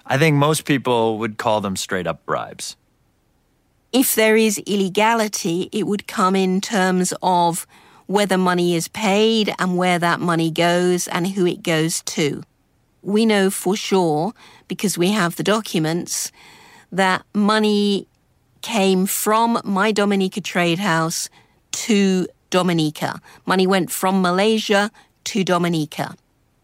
I 0.09 0.17
think 0.17 0.35
most 0.35 0.65
people 0.65 1.19
would 1.19 1.37
call 1.37 1.61
them 1.61 1.75
straight 1.75 2.07
up 2.07 2.25
bribes. 2.25 2.75
If 3.93 4.15
there 4.15 4.35
is 4.35 4.57
illegality, 4.65 5.69
it 5.71 5.85
would 5.85 6.07
come 6.07 6.35
in 6.35 6.61
terms 6.61 7.13
of 7.21 7.67
whether 8.07 8.37
money 8.37 8.75
is 8.75 8.87
paid 8.87 9.53
and 9.59 9.77
where 9.77 9.99
that 9.99 10.19
money 10.19 10.49
goes 10.49 11.07
and 11.07 11.27
who 11.27 11.45
it 11.45 11.61
goes 11.61 12.01
to. 12.01 12.41
We 13.03 13.25
know 13.25 13.51
for 13.51 13.75
sure, 13.75 14.33
because 14.67 14.97
we 14.97 15.11
have 15.11 15.35
the 15.35 15.43
documents, 15.43 16.31
that 16.91 17.23
money 17.35 18.07
came 18.61 19.05
from 19.05 19.61
my 19.63 19.91
Dominica 19.91 20.41
trade 20.41 20.79
house 20.79 21.29
to 21.71 22.27
Dominica. 22.49 23.21
Money 23.45 23.67
went 23.67 23.91
from 23.91 24.23
Malaysia 24.23 24.89
to 25.25 25.43
Dominica. 25.43 26.15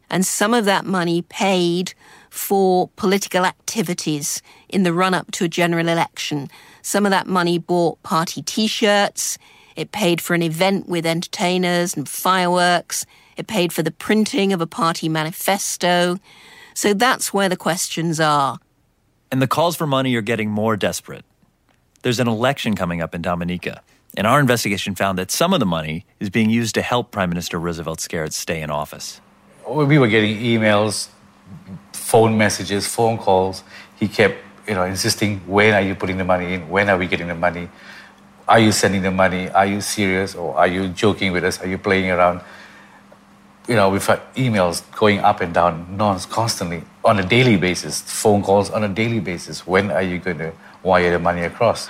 And 0.09 0.25
some 0.25 0.53
of 0.53 0.65
that 0.65 0.85
money 0.85 1.21
paid 1.23 1.93
for 2.29 2.89
political 2.95 3.45
activities 3.45 4.41
in 4.69 4.83
the 4.83 4.93
run 4.93 5.13
up 5.13 5.31
to 5.31 5.45
a 5.45 5.47
general 5.47 5.87
election. 5.87 6.49
Some 6.81 7.05
of 7.05 7.11
that 7.11 7.27
money 7.27 7.57
bought 7.57 8.01
party 8.03 8.41
t 8.41 8.67
shirts, 8.67 9.37
it 9.75 9.91
paid 9.91 10.21
for 10.21 10.33
an 10.33 10.41
event 10.41 10.87
with 10.87 11.05
entertainers 11.05 11.95
and 11.95 12.07
fireworks, 12.07 13.05
it 13.37 13.47
paid 13.47 13.73
for 13.73 13.83
the 13.83 13.91
printing 13.91 14.53
of 14.53 14.61
a 14.61 14.67
party 14.67 15.09
manifesto. 15.09 16.17
So 16.73 16.93
that's 16.93 17.33
where 17.33 17.49
the 17.49 17.57
questions 17.57 18.19
are. 18.19 18.59
And 19.31 19.41
the 19.41 19.47
calls 19.47 19.75
for 19.75 19.87
money 19.87 20.15
are 20.15 20.21
getting 20.21 20.49
more 20.49 20.77
desperate. 20.77 21.25
There's 22.03 22.19
an 22.19 22.27
election 22.27 22.75
coming 22.75 23.01
up 23.01 23.15
in 23.15 23.21
Dominica, 23.21 23.81
and 24.15 24.27
our 24.27 24.39
investigation 24.39 24.93
found 24.93 25.17
that 25.17 25.31
some 25.31 25.53
of 25.53 25.59
the 25.59 25.65
money 25.65 26.05
is 26.19 26.29
being 26.29 26.49
used 26.49 26.75
to 26.75 26.81
help 26.81 27.11
Prime 27.11 27.29
Minister 27.29 27.59
Roosevelt 27.59 27.99
Skerrit 27.99 28.33
stay 28.33 28.61
in 28.61 28.69
office. 28.69 29.19
We 29.67 29.97
were 29.97 30.07
getting 30.07 30.37
emails, 30.37 31.09
phone 31.93 32.37
messages, 32.37 32.87
phone 32.87 33.17
calls. 33.17 33.63
He 33.95 34.07
kept, 34.07 34.35
you 34.67 34.75
know, 34.75 34.83
insisting, 34.83 35.39
when 35.47 35.73
are 35.73 35.81
you 35.81 35.95
putting 35.95 36.17
the 36.17 36.23
money 36.23 36.53
in? 36.53 36.69
When 36.69 36.89
are 36.89 36.97
we 36.97 37.07
getting 37.07 37.27
the 37.27 37.35
money? 37.35 37.69
Are 38.47 38.59
you 38.59 38.71
sending 38.71 39.01
the 39.01 39.11
money? 39.11 39.49
Are 39.49 39.65
you 39.65 39.81
serious? 39.81 40.35
Or 40.35 40.55
are 40.55 40.67
you 40.67 40.89
joking 40.89 41.31
with 41.31 41.43
us? 41.43 41.59
Are 41.61 41.67
you 41.67 41.79
playing 41.79 42.11
around? 42.11 42.41
You 43.67 43.75
know, 43.75 43.89
we've 43.89 44.05
had 44.05 44.21
emails 44.35 44.83
going 44.95 45.19
up 45.19 45.41
and 45.41 45.51
down 45.51 45.97
non 45.97 46.19
constantly 46.19 46.83
on 47.03 47.19
a 47.19 47.23
daily 47.25 47.57
basis, 47.57 48.01
phone 48.01 48.43
calls 48.43 48.69
on 48.69 48.83
a 48.83 48.89
daily 48.89 49.19
basis. 49.19 49.65
When 49.65 49.89
are 49.89 50.03
you 50.03 50.19
going 50.19 50.37
to 50.37 50.53
wire 50.83 51.11
the 51.11 51.19
money 51.19 51.41
across? 51.41 51.89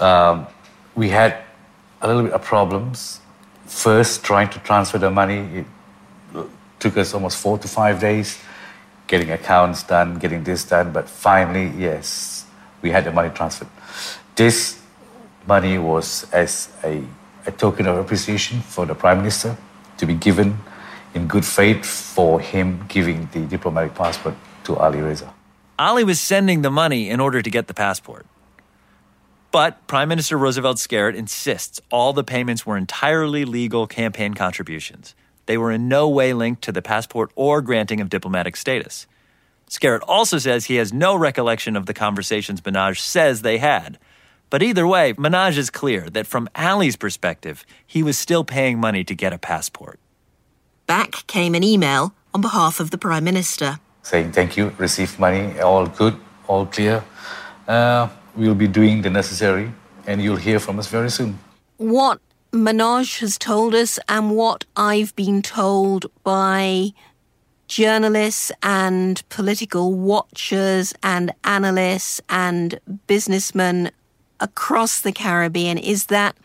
Um, 0.00 0.46
we 0.94 1.08
had 1.08 1.42
a 2.00 2.06
little 2.06 2.22
bit 2.22 2.32
of 2.32 2.44
problems. 2.44 3.20
First, 3.66 4.22
trying 4.24 4.50
to 4.50 4.60
transfer 4.60 4.98
the 4.98 5.10
money, 5.10 5.38
it 5.58 5.66
took 6.78 6.96
us 6.96 7.14
almost 7.14 7.38
four 7.38 7.58
to 7.58 7.68
five 7.68 8.00
days 8.00 8.38
getting 9.08 9.30
accounts 9.30 9.82
done, 9.82 10.18
getting 10.18 10.44
this 10.44 10.64
done, 10.64 10.92
but 10.92 11.08
finally, 11.08 11.72
yes, 11.76 12.44
we 12.82 12.90
had 12.90 13.04
the 13.04 13.10
money 13.10 13.30
transferred. 13.30 13.68
This 14.36 14.80
money 15.46 15.78
was 15.78 16.30
as 16.30 16.68
a, 16.84 17.02
a 17.46 17.50
token 17.50 17.86
of 17.86 17.96
appreciation 17.96 18.60
for 18.60 18.86
the 18.86 18.94
Prime 18.94 19.18
Minister 19.18 19.56
to 19.96 20.06
be 20.06 20.14
given 20.14 20.58
in 21.14 21.26
good 21.26 21.44
faith 21.44 21.84
for 21.84 22.38
him 22.38 22.84
giving 22.88 23.28
the 23.32 23.40
diplomatic 23.40 23.94
passport 23.94 24.34
to 24.64 24.76
Ali 24.76 25.00
Reza. 25.00 25.32
Ali 25.78 26.04
was 26.04 26.20
sending 26.20 26.62
the 26.62 26.70
money 26.70 27.08
in 27.08 27.18
order 27.18 27.40
to 27.40 27.50
get 27.50 27.66
the 27.66 27.74
passport. 27.74 28.26
But 29.50 29.86
Prime 29.86 30.10
Minister 30.10 30.36
Roosevelt 30.36 30.76
Skerrit 30.76 31.14
insists 31.14 31.80
all 31.90 32.12
the 32.12 32.22
payments 32.22 32.66
were 32.66 32.76
entirely 32.76 33.46
legal 33.46 33.86
campaign 33.86 34.34
contributions. 34.34 35.14
They 35.48 35.56
were 35.56 35.72
in 35.72 35.88
no 35.88 36.10
way 36.10 36.34
linked 36.34 36.60
to 36.64 36.72
the 36.72 36.82
passport 36.82 37.32
or 37.34 37.62
granting 37.62 38.02
of 38.02 38.10
diplomatic 38.10 38.54
status. 38.54 39.06
Skerrit 39.66 40.02
also 40.06 40.36
says 40.36 40.66
he 40.66 40.74
has 40.74 40.92
no 40.92 41.16
recollection 41.16 41.74
of 41.74 41.86
the 41.86 41.94
conversations 41.94 42.60
Manoj 42.60 42.98
says 43.00 43.40
they 43.40 43.56
had. 43.56 43.98
But 44.50 44.62
either 44.62 44.86
way, 44.86 45.14
Manoj 45.14 45.56
is 45.56 45.70
clear 45.70 46.10
that 46.10 46.26
from 46.26 46.50
Ali's 46.54 46.96
perspective, 46.96 47.64
he 47.86 48.02
was 48.02 48.18
still 48.18 48.44
paying 48.44 48.78
money 48.78 49.04
to 49.04 49.14
get 49.14 49.32
a 49.32 49.38
passport. 49.38 49.98
Back 50.86 51.26
came 51.26 51.54
an 51.54 51.64
email 51.64 52.12
on 52.34 52.42
behalf 52.42 52.78
of 52.78 52.90
the 52.90 52.98
Prime 52.98 53.24
Minister. 53.24 53.80
Saying 54.02 54.32
thank 54.32 54.58
you, 54.58 54.74
received 54.76 55.18
money, 55.18 55.58
all 55.60 55.86
good, 55.86 56.14
all 56.46 56.66
clear. 56.66 57.02
Uh, 57.66 58.10
we'll 58.36 58.54
be 58.54 58.68
doing 58.68 59.00
the 59.00 59.08
necessary, 59.08 59.72
and 60.06 60.20
you'll 60.20 60.36
hear 60.36 60.60
from 60.60 60.78
us 60.78 60.88
very 60.88 61.10
soon. 61.10 61.38
What 61.78 62.20
Manoj 62.52 63.20
has 63.20 63.36
told 63.36 63.74
us 63.74 63.98
and 64.08 64.34
what 64.34 64.64
I've 64.74 65.14
been 65.14 65.42
told 65.42 66.06
by 66.24 66.92
journalists 67.66 68.50
and 68.62 69.22
political 69.28 69.92
watchers 69.92 70.94
and 71.02 71.34
analysts 71.44 72.22
and 72.30 72.80
businessmen 73.06 73.90
across 74.40 75.02
the 75.02 75.12
Caribbean 75.12 75.76
is 75.76 76.06
that 76.06 76.38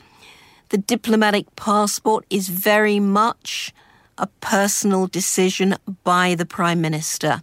the 0.70 0.78
diplomatic 0.78 1.56
passport 1.56 2.26
is 2.30 2.50
very 2.50 3.00
much 3.00 3.74
a 4.18 4.28
personal 4.42 5.08
decision 5.08 5.78
by 6.04 6.36
the 6.36 6.46
Prime 6.46 6.82
Minister. 6.82 7.42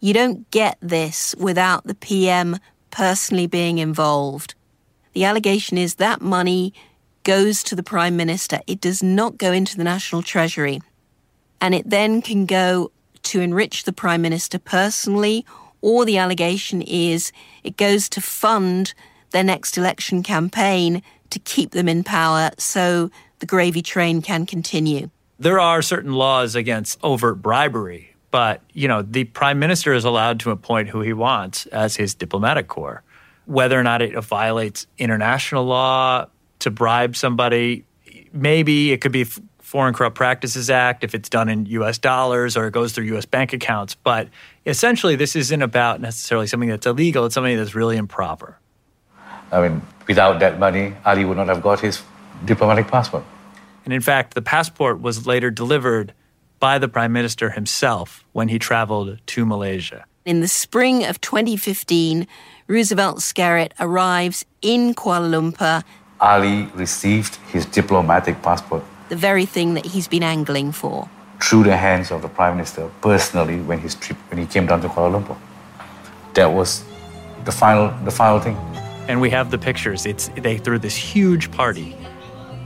You 0.00 0.12
don't 0.12 0.50
get 0.50 0.76
this 0.80 1.36
without 1.38 1.86
the 1.86 1.94
PM 1.94 2.58
personally 2.90 3.46
being 3.46 3.78
involved. 3.78 4.56
The 5.12 5.24
allegation 5.24 5.78
is 5.78 5.96
that 5.96 6.20
money 6.20 6.74
goes 7.24 7.62
to 7.64 7.76
the 7.76 7.82
Prime 7.82 8.16
Minister. 8.16 8.60
It 8.66 8.80
does 8.80 9.02
not 9.02 9.38
go 9.38 9.52
into 9.52 9.76
the 9.76 9.84
National 9.84 10.22
Treasury. 10.22 10.80
And 11.60 11.74
it 11.74 11.88
then 11.88 12.22
can 12.22 12.46
go 12.46 12.90
to 13.24 13.40
enrich 13.40 13.84
the 13.84 13.92
Prime 13.92 14.22
Minister 14.22 14.58
personally, 14.58 15.46
or 15.80 16.04
the 16.04 16.18
allegation 16.18 16.82
is 16.82 17.32
it 17.62 17.76
goes 17.76 18.08
to 18.10 18.20
fund 18.20 18.94
their 19.30 19.44
next 19.44 19.78
election 19.78 20.22
campaign 20.22 21.02
to 21.30 21.38
keep 21.38 21.70
them 21.70 21.88
in 21.88 22.04
power 22.04 22.50
so 22.58 23.10
the 23.38 23.46
gravy 23.46 23.82
train 23.82 24.22
can 24.22 24.46
continue. 24.46 25.10
There 25.38 25.58
are 25.58 25.82
certain 25.82 26.12
laws 26.12 26.54
against 26.54 26.98
overt 27.02 27.42
bribery, 27.42 28.14
but 28.30 28.60
you 28.72 28.86
know, 28.86 29.02
the 29.02 29.24
prime 29.24 29.58
minister 29.58 29.92
is 29.92 30.04
allowed 30.04 30.40
to 30.40 30.50
appoint 30.50 30.88
who 30.88 31.00
he 31.00 31.12
wants 31.12 31.66
as 31.66 31.96
his 31.96 32.14
diplomatic 32.14 32.68
corps. 32.68 33.02
Whether 33.46 33.78
or 33.78 33.82
not 33.82 34.02
it 34.02 34.18
violates 34.22 34.86
international 34.98 35.64
law, 35.64 36.26
to 36.62 36.70
bribe 36.70 37.16
somebody. 37.16 37.84
Maybe 38.32 38.92
it 38.92 39.00
could 39.00 39.12
be 39.12 39.26
Foreign 39.72 39.94
Corrupt 39.94 40.16
Practices 40.16 40.68
Act 40.68 41.02
if 41.04 41.14
it's 41.14 41.28
done 41.28 41.48
in 41.48 41.66
US 41.66 41.98
dollars 41.98 42.56
or 42.56 42.66
it 42.66 42.72
goes 42.72 42.92
through 42.92 43.04
US 43.16 43.24
bank 43.24 43.52
accounts. 43.52 43.94
But 43.94 44.28
essentially, 44.66 45.16
this 45.16 45.34
isn't 45.34 45.62
about 45.62 46.00
necessarily 46.00 46.46
something 46.46 46.68
that's 46.68 46.86
illegal, 46.86 47.24
it's 47.24 47.34
something 47.34 47.56
that's 47.56 47.74
really 47.74 47.96
improper. 47.96 48.58
I 49.50 49.66
mean, 49.66 49.82
without 50.06 50.40
that 50.40 50.58
money, 50.58 50.94
Ali 51.04 51.24
would 51.24 51.36
not 51.36 51.48
have 51.48 51.62
got 51.62 51.80
his 51.80 52.02
diplomatic 52.44 52.88
passport. 52.88 53.24
And 53.84 53.92
in 53.92 54.00
fact, 54.00 54.34
the 54.34 54.42
passport 54.42 55.00
was 55.00 55.26
later 55.26 55.50
delivered 55.50 56.12
by 56.60 56.78
the 56.78 56.88
Prime 56.88 57.12
Minister 57.12 57.50
himself 57.50 58.24
when 58.32 58.48
he 58.48 58.58
traveled 58.58 59.18
to 59.26 59.46
Malaysia. 59.46 60.04
In 60.24 60.40
the 60.40 60.48
spring 60.48 61.04
of 61.04 61.20
2015, 61.20 62.26
Roosevelt 62.68 63.18
Skerrit 63.18 63.72
arrives 63.80 64.44
in 64.60 64.94
Kuala 64.94 65.28
Lumpur 65.28 65.82
Ali 66.22 66.68
received 66.74 67.36
his 67.52 67.66
diplomatic 67.66 68.40
passport. 68.42 68.84
The 69.08 69.16
very 69.16 69.44
thing 69.44 69.74
that 69.74 69.84
he's 69.84 70.06
been 70.06 70.22
angling 70.22 70.70
for. 70.70 71.08
Through 71.42 71.64
the 71.64 71.76
hands 71.76 72.12
of 72.12 72.22
the 72.22 72.28
Prime 72.28 72.54
Minister 72.54 72.88
personally 73.00 73.60
when, 73.60 73.80
his 73.80 73.96
trip, 73.96 74.16
when 74.30 74.38
he 74.38 74.46
came 74.46 74.66
down 74.66 74.80
to 74.82 74.88
Kuala 74.88 75.20
Lumpur. 75.20 75.36
That 76.34 76.46
was 76.46 76.84
the 77.44 77.50
final, 77.50 77.92
the 78.04 78.12
final 78.12 78.38
thing. 78.38 78.56
And 79.08 79.20
we 79.20 79.30
have 79.30 79.50
the 79.50 79.58
pictures. 79.58 80.06
It's, 80.06 80.30
they 80.36 80.58
threw 80.58 80.78
this 80.78 80.94
huge 80.94 81.50
party 81.50 81.96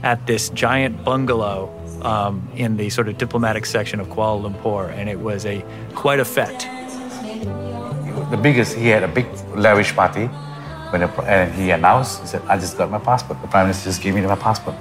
at 0.03 0.27
this 0.27 0.49
giant 0.49 1.03
bungalow 1.03 1.73
um, 2.03 2.47
in 2.55 2.77
the 2.77 2.91
sort 2.91 3.07
of 3.09 3.17
diplomatic 3.17 3.65
section 3.65 3.99
of 3.99 4.07
Kuala 4.09 4.51
Lumpur, 4.51 4.91
and 4.91 5.09
it 5.09 5.19
was 5.19 5.47
a 5.47 5.65
quite 5.95 6.19
a 6.19 6.25
fete. 6.25 6.67
The 8.29 8.37
biggest, 8.37 8.75
he 8.75 8.89
had 8.89 9.01
a 9.01 9.07
big 9.07 9.25
lavish 9.55 9.95
party 9.95 10.29
when 10.91 11.01
the, 11.01 11.07
and 11.23 11.53
he 11.53 11.71
announced, 11.71 12.21
he 12.21 12.27
said, 12.27 12.41
I 12.47 12.57
just 12.57 12.77
got 12.77 12.89
my 12.89 12.99
passport. 12.99 13.41
The 13.41 13.47
prime 13.47 13.65
minister 13.65 13.89
just 13.89 14.01
gave 14.01 14.15
me 14.15 14.21
my 14.21 14.35
passport. 14.35 14.75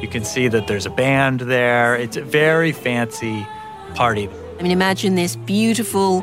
You 0.00 0.08
can 0.08 0.24
see 0.24 0.48
that 0.48 0.66
there's 0.66 0.86
a 0.86 0.90
band 0.90 1.40
there. 1.40 1.94
It's 1.94 2.16
a 2.16 2.22
very 2.22 2.72
fancy 2.72 3.46
party. 3.94 4.28
I 4.58 4.62
mean, 4.62 4.72
imagine 4.72 5.14
this 5.14 5.36
beautiful 5.36 6.22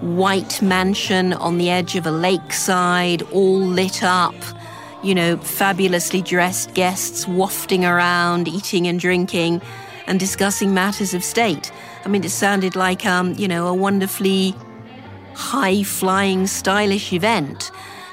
white 0.00 0.62
mansion 0.62 1.32
on 1.34 1.58
the 1.58 1.70
edge 1.70 1.96
of 1.96 2.06
a 2.06 2.10
lakeside, 2.10 3.22
all 3.32 3.58
lit 3.58 4.02
up. 4.02 4.34
You 5.02 5.14
know, 5.14 5.36
fabulously 5.38 6.22
dressed 6.22 6.74
guests 6.74 7.26
wafting 7.26 7.84
around, 7.84 8.48
eating 8.48 8.86
and 8.86 9.00
drinking, 9.00 9.60
and 10.06 10.20
discussing 10.20 10.74
matters 10.74 11.14
of 11.14 11.24
state. 11.24 11.72
I 12.04 12.08
mean, 12.08 12.22
it 12.22 12.30
sounded 12.30 12.76
like, 12.76 13.04
um, 13.06 13.34
you 13.34 13.48
know, 13.48 13.66
a 13.66 13.74
wonderfully 13.74 14.54
high 15.34 15.82
flying, 15.82 16.46
stylish 16.46 17.12
event 17.12 17.70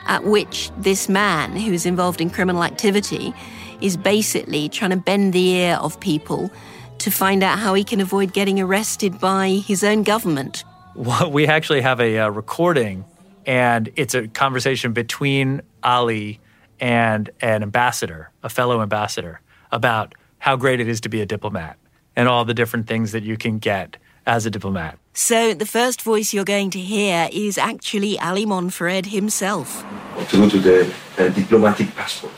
at 0.08 0.24
which 0.24 0.72
this 0.78 1.08
man 1.08 1.56
who's 1.56 1.86
involved 1.86 2.22
in 2.22 2.30
criminal 2.30 2.64
activity 2.64 3.34
is 3.82 3.98
basically 3.98 4.70
trying 4.70 4.92
to 4.92 4.98
bend 4.98 5.34
the 5.34 5.50
ear 5.50 5.76
of 5.76 6.00
people 6.00 6.52
to 7.00 7.12
find 7.12 7.44
out 7.44 7.60
how 7.60 7.74
he 7.74 7.84
can 7.84 8.02
avoid 8.02 8.34
getting 8.34 8.60
arrested 8.60 9.20
by 9.20 9.50
his 9.50 9.84
own 9.84 10.04
government. 10.04 10.64
Well, 10.96 11.32
we 11.32 11.46
actually 11.46 11.82
have 11.82 12.00
a 12.00 12.18
uh, 12.18 12.30
recording, 12.30 13.06
and 13.46 13.90
it's 13.96 14.16
a 14.16 14.28
conversation 14.28 14.94
between 14.94 15.62
Ali 15.84 16.40
and 16.80 17.30
an 17.42 17.62
ambassador, 17.62 18.32
a 18.42 18.50
fellow 18.50 18.82
ambassador, 18.82 19.42
about 19.72 20.16
how 20.40 20.56
great 20.56 20.80
it 20.80 20.88
is 20.88 21.02
to 21.02 21.10
be 21.10 21.22
a 21.22 21.26
diplomat 21.26 21.78
and 22.16 22.28
all 22.28 22.46
the 22.46 22.54
different 22.54 22.88
things 22.88 23.12
that 23.12 23.24
you 23.24 23.38
can 23.38 23.60
get 23.60 23.98
as 24.28 24.46
a 24.46 24.52
diplomat. 24.52 25.00
So 25.14 25.54
the 25.56 25.66
first 25.66 26.04
voice 26.04 26.34
you're 26.34 26.46
going 26.46 26.70
to 26.72 26.80
hear 26.80 27.30
is 27.32 27.58
actually 27.58 28.20
Ali 28.20 28.46
Monfared 28.46 29.08
himself. 29.08 29.84
To 30.30 30.38
go 30.38 30.50
to 30.50 30.60
the 30.60 30.94
uh, 31.18 31.30
diplomatic 31.30 31.96
passport, 31.96 32.38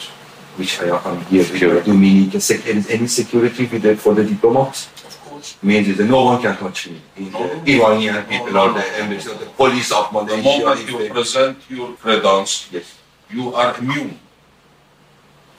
which 0.55 0.79
I 0.79 0.87
am 0.95 1.19
here. 1.25 1.43
Do 1.43 1.91
you 1.91 1.97
mean 1.97 2.31
any 2.31 3.07
security 3.07 3.65
the, 3.65 3.97
for 3.97 4.13
the 4.13 4.23
diplomats? 4.23 4.87
Of 5.05 5.19
course. 5.25 5.57
means 5.61 5.87
is 5.89 5.97
that 5.97 6.05
no 6.07 6.23
one 6.23 6.41
can 6.41 6.55
touch 6.55 6.87
me. 6.87 7.01
In 7.17 7.31
the 7.31 7.73
Iranian 7.75 8.23
people 8.25 8.57
or 8.57 8.71
the 8.73 8.85
embassy 9.01 9.29
or 9.29 9.35
the 9.35 9.47
police 9.47 9.91
of 9.91 10.13
Malaysia. 10.13 10.35
The 10.35 10.43
Malaysia. 10.43 10.59
moment 10.63 10.79
if 10.79 10.89
you 10.89 10.99
they- 10.99 11.09
present 11.09 11.57
your 11.69 11.89
credence, 11.97 12.69
yes. 12.71 12.95
you 13.29 13.53
are 13.55 13.75
immune. 13.77 14.19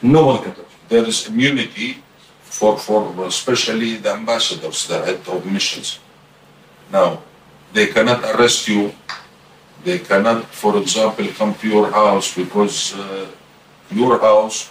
No 0.00 0.26
one 0.26 0.42
can 0.42 0.54
touch 0.54 0.64
me. 0.64 0.78
There 0.88 1.04
is 1.04 1.28
immunity 1.28 2.02
for, 2.42 2.78
for 2.78 3.26
especially 3.26 3.96
the 3.96 4.12
ambassadors, 4.12 4.86
the 4.88 5.04
head 5.04 5.20
of 5.28 5.44
missions. 5.44 5.98
Now, 6.92 7.22
they 7.72 7.86
cannot 7.86 8.24
arrest 8.24 8.68
you. 8.68 8.92
They 9.84 9.98
cannot, 9.98 10.46
for 10.46 10.76
example, 10.76 11.26
come 11.28 11.54
to 11.54 11.68
your 11.68 11.90
house 11.90 12.34
because 12.34 12.94
uh, 12.94 13.26
your 13.90 14.18
house, 14.18 14.70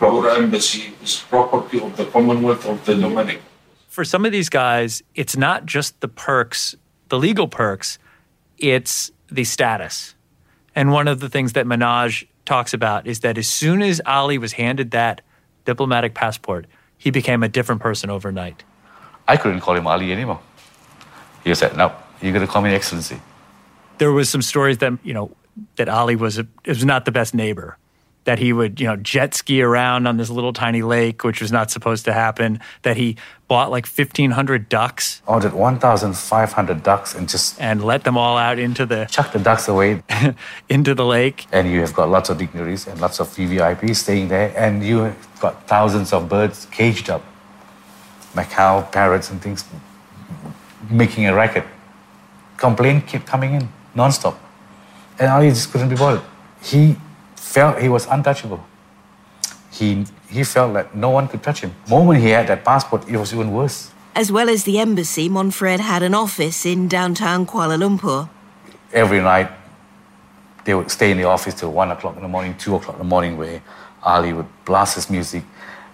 your 0.00 0.30
embassy 0.30 0.94
is 1.02 1.24
property 1.28 1.80
of 1.80 1.96
the 1.96 2.06
Commonwealth 2.06 2.66
of 2.66 2.84
the 2.84 2.94
Dominican. 2.94 3.42
For 3.88 4.04
some 4.04 4.24
of 4.24 4.32
these 4.32 4.48
guys, 4.48 5.02
it's 5.14 5.36
not 5.36 5.66
just 5.66 6.00
the 6.00 6.08
perks, 6.08 6.76
the 7.08 7.18
legal 7.18 7.48
perks, 7.48 7.98
it's 8.58 9.10
the 9.30 9.44
status. 9.44 10.14
And 10.74 10.92
one 10.92 11.08
of 11.08 11.20
the 11.20 11.28
things 11.28 11.54
that 11.54 11.66
Manoj 11.66 12.26
talks 12.44 12.74
about 12.74 13.06
is 13.06 13.20
that 13.20 13.38
as 13.38 13.48
soon 13.48 13.82
as 13.82 14.00
Ali 14.06 14.38
was 14.38 14.52
handed 14.52 14.90
that 14.92 15.22
diplomatic 15.64 16.14
passport, 16.14 16.66
he 16.98 17.10
became 17.10 17.42
a 17.42 17.48
different 17.48 17.80
person 17.80 18.10
overnight. 18.10 18.62
I 19.26 19.36
couldn't 19.36 19.60
call 19.60 19.76
him 19.76 19.86
Ali 19.86 20.12
anymore. 20.12 20.40
He 21.44 21.54
said, 21.54 21.76
no, 21.76 21.92
you're 22.20 22.32
going 22.32 22.46
to 22.46 22.50
call 22.52 22.62
me 22.62 22.74
Excellency. 22.74 23.20
There 23.98 24.12
was 24.12 24.28
some 24.28 24.42
stories 24.42 24.78
that, 24.78 24.92
you 25.02 25.14
know, 25.14 25.30
that 25.76 25.88
Ali 25.88 26.16
was, 26.16 26.38
a, 26.38 26.46
was 26.66 26.84
not 26.84 27.04
the 27.04 27.12
best 27.12 27.34
neighbor. 27.34 27.76
That 28.24 28.38
he 28.38 28.52
would, 28.52 28.78
you 28.80 28.86
know, 28.86 28.96
jet 28.96 29.34
ski 29.34 29.62
around 29.62 30.06
on 30.06 30.18
this 30.18 30.28
little 30.28 30.52
tiny 30.52 30.82
lake, 30.82 31.24
which 31.24 31.40
was 31.40 31.50
not 31.50 31.70
supposed 31.70 32.04
to 32.04 32.12
happen. 32.12 32.60
That 32.82 32.98
he 32.98 33.16
bought 33.48 33.70
like 33.70 33.86
1,500 33.86 34.68
ducks 34.68 35.22
Ordered 35.26 35.54
1,500 35.54 36.82
ducks 36.82 37.14
and 37.14 37.28
just 37.28 37.60
and 37.60 37.82
let 37.82 38.04
them 38.04 38.16
all 38.18 38.36
out 38.36 38.58
into 38.58 38.86
the 38.86 39.06
chuck 39.06 39.32
the 39.32 39.38
ducks 39.38 39.66
away. 39.68 40.02
into 40.68 40.94
the 40.94 41.04
lake. 41.04 41.46
and 41.50 41.68
you 41.68 41.80
have 41.80 41.94
got 41.94 42.10
lots 42.10 42.28
of 42.28 42.38
dignitaries 42.38 42.86
and 42.86 43.00
lots 43.00 43.20
of 43.20 43.28
VVIPs 43.28 43.96
staying 43.96 44.28
there, 44.28 44.52
and 44.54 44.84
you 44.84 44.98
have 44.98 45.40
got 45.40 45.66
thousands 45.66 46.12
of 46.12 46.28
birds 46.28 46.66
caged 46.70 47.08
up, 47.08 47.24
macaw, 48.34 48.82
parrots, 48.90 49.30
and 49.30 49.40
things, 49.42 49.64
making 50.88 51.26
a 51.26 51.34
racket. 51.34 51.64
Complaint 52.56 53.06
kept 53.06 53.26
coming 53.26 53.54
in 53.54 53.68
non-stop, 53.94 54.38
and 55.18 55.28
Ali 55.28 55.48
just 55.50 55.70
couldn't 55.72 55.88
be 55.88 55.96
bothered. 55.96 56.22
He 56.62 56.96
felt 57.36 57.80
he 57.80 57.88
was 57.88 58.06
untouchable. 58.06 58.64
He 59.72 60.04
he 60.28 60.44
felt 60.44 60.74
that 60.74 60.94
no 60.94 61.10
one 61.10 61.26
could 61.28 61.42
touch 61.42 61.60
him. 61.62 61.74
The 61.86 61.90
moment 61.96 62.20
he 62.20 62.30
had 62.30 62.46
that 62.48 62.64
passport, 62.64 63.08
it 63.08 63.16
was 63.16 63.32
even 63.34 63.52
worse. 63.52 63.90
As 64.14 64.30
well 64.30 64.48
as 64.48 64.64
the 64.64 64.78
embassy, 64.78 65.28
Monfared 65.28 65.80
had 65.80 66.02
an 66.02 66.14
office 66.14 66.66
in 66.66 66.88
downtown 66.88 67.46
Kuala 67.46 67.76
Lumpur. 67.78 68.28
every 68.92 69.20
night 69.20 69.48
they 70.64 70.74
would 70.74 70.90
stay 70.90 71.10
in 71.10 71.16
the 71.16 71.24
office 71.24 71.54
till 71.54 71.72
one 71.72 71.90
o'clock 71.90 72.16
in 72.16 72.22
the 72.22 72.28
morning, 72.28 72.54
two 72.58 72.74
o'clock 72.74 72.96
in 72.96 72.98
the 72.98 73.04
morning, 73.08 73.36
where 73.36 73.62
Ali 74.02 74.32
would 74.32 74.46
blast 74.64 74.94
his 74.96 75.08
music, 75.08 75.42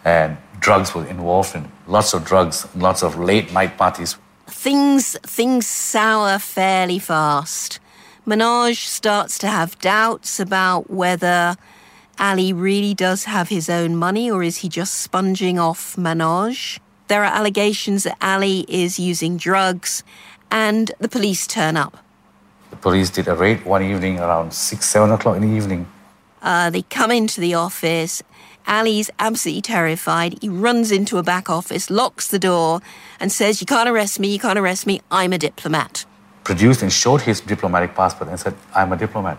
and 0.04 0.36
drugs 0.60 0.94
were 0.94 1.06
involved 1.06 1.54
in 1.54 1.70
lots 1.86 2.14
of 2.14 2.24
drugs, 2.24 2.66
lots 2.74 3.02
of 3.02 3.18
late 3.18 3.52
night 3.52 3.76
parties. 3.76 4.16
Things 4.48 5.16
things 5.22 5.66
sour 5.66 6.38
fairly 6.38 6.98
fast. 6.98 7.80
Manoj 8.26 8.76
starts 8.76 9.38
to 9.38 9.48
have 9.48 9.78
doubts 9.78 10.40
about 10.40 10.90
whether 10.90 11.56
Ali 12.18 12.52
really 12.52 12.94
does 12.94 13.24
have 13.24 13.48
his 13.48 13.68
own 13.68 13.96
money 13.96 14.30
or 14.30 14.42
is 14.42 14.58
he 14.58 14.68
just 14.68 14.94
sponging 14.94 15.58
off 15.58 15.96
Manoj. 15.96 16.78
There 17.08 17.22
are 17.22 17.32
allegations 17.32 18.04
that 18.04 18.16
Ali 18.20 18.64
is 18.68 18.98
using 18.98 19.36
drugs 19.36 20.02
and 20.50 20.90
the 20.98 21.08
police 21.08 21.46
turn 21.46 21.76
up. 21.76 21.98
The 22.70 22.76
police 22.76 23.10
did 23.10 23.28
a 23.28 23.34
raid 23.34 23.64
one 23.64 23.82
evening 23.82 24.18
around 24.18 24.52
six, 24.52 24.86
seven 24.86 25.10
o'clock 25.10 25.36
in 25.36 25.42
the 25.42 25.56
evening. 25.56 25.86
Uh, 26.42 26.70
they 26.70 26.82
come 26.82 27.10
into 27.10 27.40
the 27.40 27.54
office. 27.54 28.22
Ali's 28.66 29.10
absolutely 29.18 29.62
terrified. 29.62 30.38
He 30.40 30.48
runs 30.48 30.90
into 30.90 31.18
a 31.18 31.22
back 31.22 31.48
office, 31.48 31.88
locks 31.88 32.26
the 32.28 32.38
door, 32.38 32.80
and 33.20 33.30
says, 33.30 33.60
You 33.60 33.66
can't 33.66 33.88
arrest 33.88 34.18
me, 34.18 34.28
you 34.28 34.38
can't 34.38 34.58
arrest 34.58 34.86
me, 34.86 35.00
I'm 35.10 35.32
a 35.32 35.38
diplomat. 35.38 36.04
Produced 36.42 36.82
and 36.82 36.92
showed 36.92 37.22
his 37.22 37.40
diplomatic 37.40 37.94
passport 37.94 38.30
and 38.30 38.38
said, 38.38 38.54
"I'm 38.72 38.92
a 38.92 38.96
diplomat." 38.96 39.36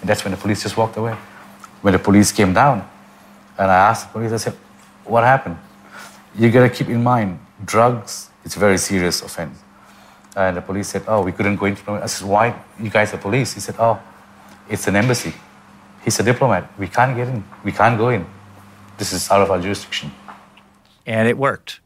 And 0.00 0.10
that's 0.10 0.24
when 0.24 0.32
the 0.32 0.36
police 0.36 0.62
just 0.62 0.76
walked 0.76 0.96
away. 0.98 1.16
When 1.80 1.92
the 1.92 1.98
police 1.98 2.32
came 2.32 2.52
down, 2.52 2.86
and 3.56 3.70
I 3.70 3.88
asked 3.88 4.08
the 4.08 4.12
police, 4.12 4.32
I 4.32 4.36
said, 4.36 4.56
"What 5.04 5.24
happened?" 5.24 5.56
You 6.34 6.50
gotta 6.50 6.68
keep 6.68 6.90
in 6.90 7.02
mind, 7.02 7.38
drugs. 7.64 8.28
It's 8.44 8.56
a 8.56 8.58
very 8.58 8.76
serious 8.76 9.22
offense. 9.22 9.56
And 10.36 10.56
the 10.56 10.60
police 10.60 10.88
said, 10.88 11.02
"Oh, 11.08 11.22
we 11.22 11.32
couldn't 11.32 11.56
go 11.56 11.64
into." 11.64 11.82
I 11.92 12.06
said, 12.06 12.28
"Why? 12.28 12.54
You 12.78 12.90
guys 12.90 13.14
are 13.14 13.18
police." 13.18 13.54
He 13.54 13.60
said, 13.60 13.76
"Oh, 13.78 13.98
it's 14.68 14.86
an 14.86 14.96
embassy. 14.96 15.32
He's 16.04 16.20
a 16.20 16.22
diplomat. 16.22 16.64
We 16.78 16.88
can't 16.88 17.16
get 17.16 17.28
in. 17.28 17.42
We 17.64 17.72
can't 17.72 17.96
go 17.96 18.10
in. 18.10 18.26
This 19.00 19.12
is 19.12 19.30
out 19.30 19.40
of 19.40 19.50
our 19.50 19.60
jurisdiction." 19.60 20.12
And 21.06 21.26
it 21.26 21.38
worked. 21.38 21.80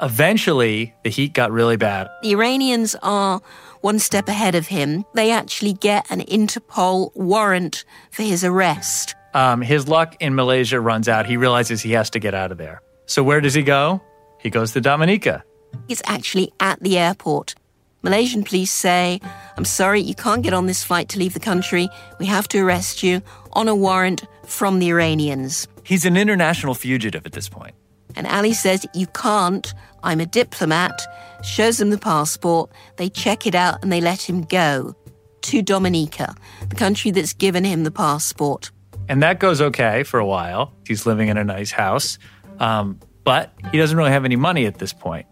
Eventually, 0.00 0.94
the 1.04 1.10
heat 1.10 1.34
got 1.34 1.52
really 1.52 1.76
bad. 1.76 2.08
The 2.22 2.32
Iranians 2.32 2.96
are 3.02 3.40
one 3.82 3.98
step 3.98 4.28
ahead 4.28 4.54
of 4.54 4.66
him. 4.66 5.04
They 5.14 5.30
actually 5.30 5.74
get 5.74 6.10
an 6.10 6.20
Interpol 6.20 7.14
warrant 7.14 7.84
for 8.10 8.22
his 8.22 8.42
arrest. 8.42 9.14
Um, 9.34 9.60
his 9.60 9.86
luck 9.86 10.16
in 10.20 10.34
Malaysia 10.34 10.80
runs 10.80 11.08
out. 11.08 11.26
He 11.26 11.36
realizes 11.36 11.82
he 11.82 11.92
has 11.92 12.08
to 12.10 12.18
get 12.18 12.34
out 12.34 12.50
of 12.50 12.58
there. 12.58 12.80
So, 13.06 13.22
where 13.22 13.40
does 13.40 13.54
he 13.54 13.62
go? 13.62 14.02
He 14.40 14.48
goes 14.48 14.72
to 14.72 14.80
Dominica. 14.80 15.44
He's 15.86 16.02
actually 16.06 16.52
at 16.60 16.80
the 16.80 16.98
airport. 16.98 17.54
Malaysian 18.02 18.44
police 18.44 18.70
say, 18.70 19.20
I'm 19.56 19.64
sorry, 19.64 20.00
you 20.00 20.14
can't 20.14 20.42
get 20.42 20.52
on 20.52 20.66
this 20.66 20.84
flight 20.84 21.08
to 21.10 21.18
leave 21.18 21.34
the 21.34 21.40
country. 21.40 21.88
We 22.18 22.26
have 22.26 22.46
to 22.48 22.58
arrest 22.58 23.02
you 23.02 23.22
on 23.54 23.68
a 23.68 23.74
warrant 23.74 24.24
from 24.46 24.78
the 24.78 24.88
Iranians. 24.90 25.68
He's 25.82 26.04
an 26.04 26.16
international 26.16 26.74
fugitive 26.74 27.26
at 27.26 27.32
this 27.32 27.48
point. 27.48 27.74
And 28.16 28.26
Ali 28.26 28.52
says, 28.52 28.86
You 28.94 29.06
can't. 29.08 29.72
I'm 30.02 30.20
a 30.20 30.26
diplomat. 30.26 31.00
Shows 31.42 31.78
them 31.78 31.90
the 31.90 31.98
passport. 31.98 32.70
They 32.96 33.08
check 33.08 33.46
it 33.46 33.54
out 33.54 33.82
and 33.82 33.92
they 33.92 34.00
let 34.00 34.22
him 34.22 34.42
go 34.42 34.94
to 35.42 35.62
Dominica, 35.62 36.34
the 36.68 36.76
country 36.76 37.10
that's 37.10 37.34
given 37.34 37.64
him 37.64 37.84
the 37.84 37.90
passport. 37.90 38.70
And 39.08 39.22
that 39.22 39.40
goes 39.40 39.60
okay 39.60 40.02
for 40.02 40.18
a 40.18 40.26
while. 40.26 40.72
He's 40.86 41.04
living 41.04 41.28
in 41.28 41.36
a 41.36 41.44
nice 41.44 41.70
house. 41.70 42.18
Um, 42.58 42.98
but 43.24 43.52
he 43.72 43.78
doesn't 43.78 43.96
really 43.96 44.10
have 44.10 44.24
any 44.24 44.36
money 44.36 44.66
at 44.66 44.78
this 44.78 44.92
point. 44.92 45.26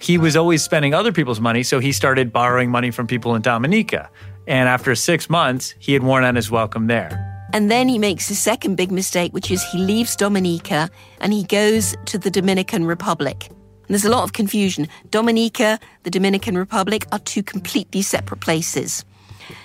He 0.00 0.16
was 0.16 0.36
always 0.36 0.62
spending 0.62 0.94
other 0.94 1.12
people's 1.12 1.40
money, 1.40 1.62
so 1.62 1.80
he 1.80 1.92
started 1.92 2.32
borrowing 2.32 2.70
money 2.70 2.90
from 2.90 3.06
people 3.06 3.34
in 3.34 3.42
Dominica. 3.42 4.08
And 4.46 4.68
after 4.68 4.94
six 4.94 5.28
months, 5.28 5.74
he 5.78 5.92
had 5.92 6.02
worn 6.02 6.24
out 6.24 6.36
his 6.36 6.50
welcome 6.50 6.86
there. 6.86 7.37
And 7.52 7.70
then 7.70 7.88
he 7.88 7.98
makes 7.98 8.28
his 8.28 8.38
second 8.38 8.76
big 8.76 8.90
mistake, 8.92 9.32
which 9.32 9.50
is 9.50 9.62
he 9.64 9.78
leaves 9.78 10.16
Dominica 10.16 10.90
and 11.20 11.32
he 11.32 11.44
goes 11.44 11.96
to 12.06 12.18
the 12.18 12.30
Dominican 12.30 12.84
Republic. 12.84 13.46
And 13.48 13.94
there's 13.94 14.04
a 14.04 14.10
lot 14.10 14.24
of 14.24 14.34
confusion. 14.34 14.86
Dominica, 15.10 15.78
the 16.02 16.10
Dominican 16.10 16.58
Republic 16.58 17.06
are 17.10 17.18
two 17.20 17.42
completely 17.42 18.02
separate 18.02 18.40
places. 18.40 19.04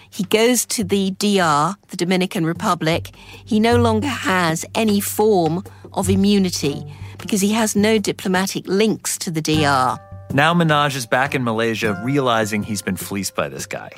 He 0.10 0.24
goes 0.24 0.66
to 0.68 0.84
the 0.84 1.12
DR, 1.12 1.76
the 1.90 1.98
Dominican 1.98 2.46
Republic. 2.46 3.12
He 3.44 3.60
no 3.60 3.78
longer 3.78 4.08
has 4.08 4.64
any 4.76 5.02
form 5.02 5.64
of 5.92 6.10
immunity 6.10 6.86
because 7.18 7.42
he 7.42 7.52
has 7.54 7.76
no 7.76 7.98
diplomatic 7.98 8.66
links 8.68 9.18
to 9.18 9.32
the 9.32 9.42
DR. 9.42 10.00
Now 10.32 10.54
Manoj 10.54 10.96
is 10.96 11.06
back 11.06 11.36
in 11.36 11.44
Malaysia, 11.44 12.00
realizing 12.04 12.64
he's 12.64 12.82
been 12.82 12.96
fleeced 12.96 13.36
by 13.36 13.50
this 13.50 13.66
guy. 13.66 13.92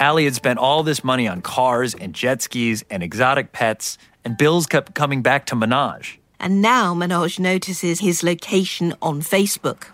Ali 0.00 0.24
had 0.24 0.34
spent 0.34 0.58
all 0.58 0.82
this 0.82 1.02
money 1.04 1.26
on 1.28 1.42
cars 1.42 1.94
and 1.94 2.14
jet 2.14 2.42
skis 2.42 2.84
and 2.90 3.02
exotic 3.02 3.52
pets, 3.52 3.98
and 4.24 4.36
bills 4.36 4.66
kept 4.66 4.94
coming 4.94 5.22
back 5.22 5.46
to 5.46 5.54
Manoj. 5.56 6.16
And 6.40 6.62
now 6.62 6.94
Manoj 6.94 7.38
notices 7.38 8.00
his 8.00 8.22
location 8.22 8.94
on 9.02 9.22
Facebook. 9.22 9.86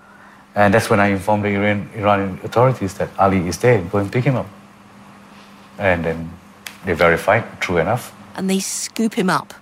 And 0.55 0.73
that's 0.75 0.89
when 0.91 1.01
I 1.01 1.07
informed 1.09 1.45
the 1.45 1.49
Iran, 1.49 1.89
Iranian 1.97 2.39
authorities 2.45 2.95
that 2.95 3.09
Ali 3.19 3.49
is 3.49 3.59
there. 3.59 3.81
Go 3.83 3.99
and 3.99 4.13
pick 4.13 4.25
him 4.25 4.37
up. 4.37 4.47
And 5.79 6.05
then 6.05 6.31
they 6.85 6.93
verified, 6.93 7.45
true 7.61 7.79
enough. 7.79 8.13
and 8.37 8.51
they 8.51 8.59
scoop 8.61 9.15
him 9.15 9.31
up 9.31 9.55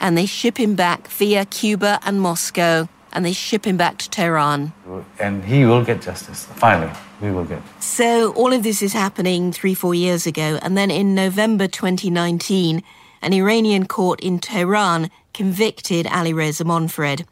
and 0.00 0.16
they 0.16 0.24
ship 0.26 0.56
him 0.58 0.74
back 0.76 1.08
via 1.08 1.44
Cuba 1.44 1.98
and 2.04 2.20
Moscow 2.20 2.88
and 3.12 3.24
they 3.24 3.32
ship 3.32 3.66
him 3.66 3.76
back 3.76 3.98
to 3.98 4.10
Tehran. 4.10 4.72
And 5.18 5.44
he 5.44 5.64
will 5.64 5.84
get 5.84 6.02
justice. 6.02 6.44
Finally, 6.44 6.92
we 7.20 7.30
will 7.30 7.44
get. 7.44 7.62
So 7.80 8.32
all 8.34 8.52
of 8.52 8.62
this 8.62 8.82
is 8.82 8.92
happening 8.92 9.52
three, 9.52 9.74
four 9.74 9.94
years 9.94 10.26
ago. 10.26 10.58
And 10.62 10.76
then 10.76 10.90
in 10.90 11.14
November 11.14 11.66
2019, 11.66 12.82
an 13.22 13.32
Iranian 13.32 13.86
court 13.86 14.20
in 14.20 14.38
Tehran 14.38 15.10
convicted 15.32 16.06
Ali 16.06 16.32
Reza 16.32 16.64
Monfared. 16.64 17.24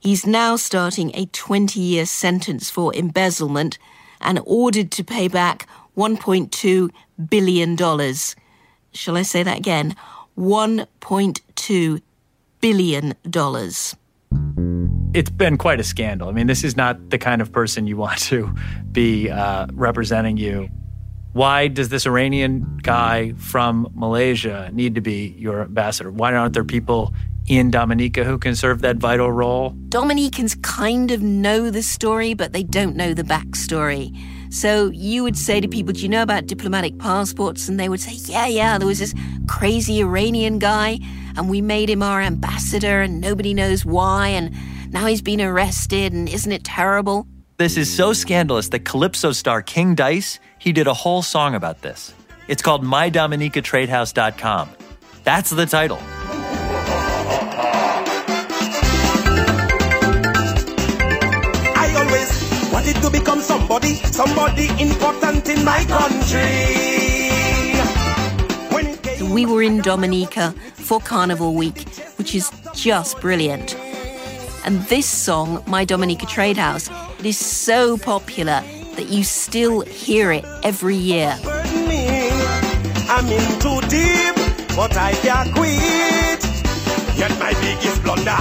He's 0.00 0.26
now 0.26 0.56
starting 0.56 1.10
a 1.14 1.26
20 1.26 1.78
year 1.78 2.06
sentence 2.06 2.70
for 2.70 2.94
embezzlement 2.94 3.78
and 4.20 4.40
ordered 4.44 4.90
to 4.92 5.04
pay 5.04 5.28
back 5.28 5.68
$1.2 5.96 6.90
billion. 7.28 7.76
Shall 8.92 9.16
I 9.16 9.22
say 9.22 9.42
that 9.42 9.58
again? 9.58 9.94
$1.2 10.38 12.02
billion. 12.60 13.14
It's 15.12 15.30
been 15.30 15.58
quite 15.58 15.80
a 15.80 15.84
scandal. 15.84 16.28
I 16.28 16.32
mean, 16.32 16.46
this 16.46 16.62
is 16.62 16.76
not 16.76 17.10
the 17.10 17.18
kind 17.18 17.42
of 17.42 17.50
person 17.50 17.86
you 17.86 17.96
want 17.96 18.18
to 18.22 18.52
be 18.92 19.28
uh, 19.28 19.66
representing 19.72 20.36
you. 20.36 20.68
Why 21.32 21.68
does 21.68 21.88
this 21.88 22.06
Iranian 22.06 22.78
guy 22.82 23.32
from 23.32 23.88
Malaysia 23.94 24.70
need 24.72 24.96
to 24.96 25.00
be 25.00 25.34
your 25.38 25.62
ambassador? 25.62 26.10
Why 26.10 26.34
aren't 26.34 26.54
there 26.54 26.64
people 26.64 27.14
in 27.46 27.70
Dominica 27.70 28.24
who 28.24 28.38
can 28.38 28.54
serve 28.54 28.80
that 28.82 28.96
vital 28.96 29.30
role? 29.30 29.70
Dominicans 29.88 30.56
kind 30.56 31.10
of 31.10 31.22
know 31.22 31.70
the 31.70 31.82
story, 31.82 32.34
but 32.34 32.52
they 32.52 32.62
don't 32.62 32.96
know 32.96 33.14
the 33.14 33.22
backstory. 33.22 34.16
So 34.50 34.90
you 34.90 35.22
would 35.22 35.38
say 35.38 35.60
to 35.60 35.68
people, 35.68 35.92
Do 35.92 36.00
you 36.00 36.08
know 36.08 36.22
about 36.22 36.46
diplomatic 36.46 36.98
passports? 36.98 37.68
And 37.68 37.78
they 37.78 37.88
would 37.88 38.00
say, 38.00 38.12
Yeah, 38.12 38.46
yeah, 38.46 38.78
there 38.78 38.86
was 38.86 38.98
this 38.98 39.14
crazy 39.46 40.00
Iranian 40.00 40.58
guy, 40.58 40.98
and 41.36 41.48
we 41.48 41.60
made 41.60 41.88
him 41.88 42.02
our 42.02 42.20
ambassador, 42.20 43.00
and 43.00 43.20
nobody 43.20 43.54
knows 43.54 43.86
why, 43.86 44.28
and 44.28 44.54
now 44.92 45.06
he's 45.06 45.22
been 45.22 45.40
arrested, 45.40 46.12
and 46.12 46.28
isn't 46.28 46.50
it 46.50 46.64
terrible? 46.64 47.26
This 47.58 47.76
is 47.76 47.94
so 47.94 48.12
scandalous 48.12 48.70
that 48.70 48.84
Calypso 48.84 49.32
star 49.32 49.62
King 49.62 49.94
Dice, 49.94 50.40
he 50.58 50.72
did 50.72 50.86
a 50.86 50.94
whole 50.94 51.22
song 51.22 51.54
about 51.54 51.82
this. 51.82 52.12
It's 52.48 52.62
called 52.62 52.82
MyDominicaTradehouse.com. 52.84 54.70
That's 55.22 55.50
the 55.50 55.66
title. 55.66 55.98
I 61.76 61.94
always 61.96 62.72
wanted 62.72 62.96
to 63.02 63.10
become 63.10 63.39
somebody, 63.70 63.94
somebody 64.10 64.68
important 64.82 65.48
in 65.48 65.64
my 65.64 65.84
country. 65.84 66.40
When 68.74 68.86
it 68.86 69.02
came 69.02 69.30
We 69.30 69.46
were 69.46 69.62
in 69.62 69.80
Dominica 69.80 70.52
for 70.74 70.98
Carnival 70.98 71.54
Week, 71.54 71.88
which 72.18 72.34
is 72.34 72.50
just 72.74 73.20
brilliant. 73.20 73.76
And 74.64 74.82
this 74.88 75.06
song, 75.06 75.62
My 75.68 75.84
Dominica 75.84 76.26
Trade 76.26 76.56
House, 76.56 76.90
it 77.20 77.26
is 77.26 77.38
so 77.38 77.96
popular 77.96 78.60
that 78.96 79.06
you 79.08 79.22
still 79.22 79.82
hear 79.82 80.32
it 80.32 80.44
every 80.64 80.96
year. 80.96 81.38
I'm 83.08 83.26
in 83.26 83.46
too 83.60 83.80
deep, 83.88 84.34
but 84.74 84.96
I 84.96 85.12
can't 85.22 85.54
quit. 85.54 86.42
Yet 87.16 87.38
my 87.38 87.52
biggest 87.60 88.02
blunder, 88.02 88.38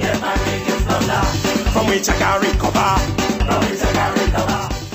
yet 0.00 0.20
my 0.22 0.36
biggest 0.46 0.86
blunder, 0.86 1.22
from 1.70 1.86
which 1.86 2.08
I 2.08 2.16
can 2.16 2.40
recover, 2.40 3.20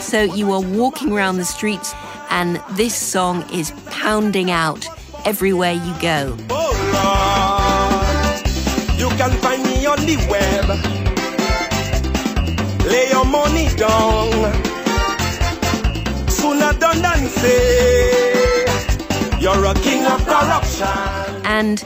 So 0.06 0.22
you 0.22 0.52
are 0.54 0.62
walking 0.62 1.12
around 1.12 1.38
the 1.38 1.46
streets, 1.46 1.94
and 2.30 2.62
this 2.74 2.96
song 2.96 3.44
is 3.52 3.72
pounding 3.88 4.52
out 4.52 4.88
everywhere 5.26 5.74
you 5.74 5.94
go. 6.00 6.38
Oh 6.52 6.72
Lord, 6.96 8.48
you 9.00 9.10
can 9.18 9.32
find 9.42 9.64
me 9.64 9.86
on 9.88 9.98
the 10.06 10.16
web. 10.30 10.66
Lay 12.86 13.10
your 13.10 13.26
money 13.26 13.68
down. 13.76 14.32
Sooner 16.30 16.74
done 16.80 17.02
than 17.02 17.28
say 17.28 18.66
you're 19.42 19.66
a 19.66 19.74
king 19.74 20.06
of 20.06 20.24
corruption. 20.26 20.88
and 21.46 21.84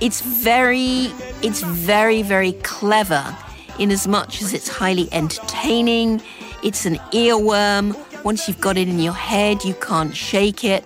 it's 0.00 0.20
very 0.22 1.12
it's 1.42 1.60
very 1.62 2.22
very 2.22 2.52
clever 2.62 3.36
in 3.78 3.90
as 3.90 4.08
much 4.08 4.42
as 4.42 4.52
it's 4.54 4.68
highly 4.68 5.08
entertaining 5.12 6.20
it's 6.62 6.84
an 6.86 6.96
earworm 7.12 7.96
once 8.24 8.48
you've 8.48 8.60
got 8.60 8.76
it 8.76 8.88
in 8.88 8.98
your 8.98 9.12
head 9.12 9.64
you 9.64 9.74
can't 9.74 10.14
shake 10.14 10.64
it 10.64 10.84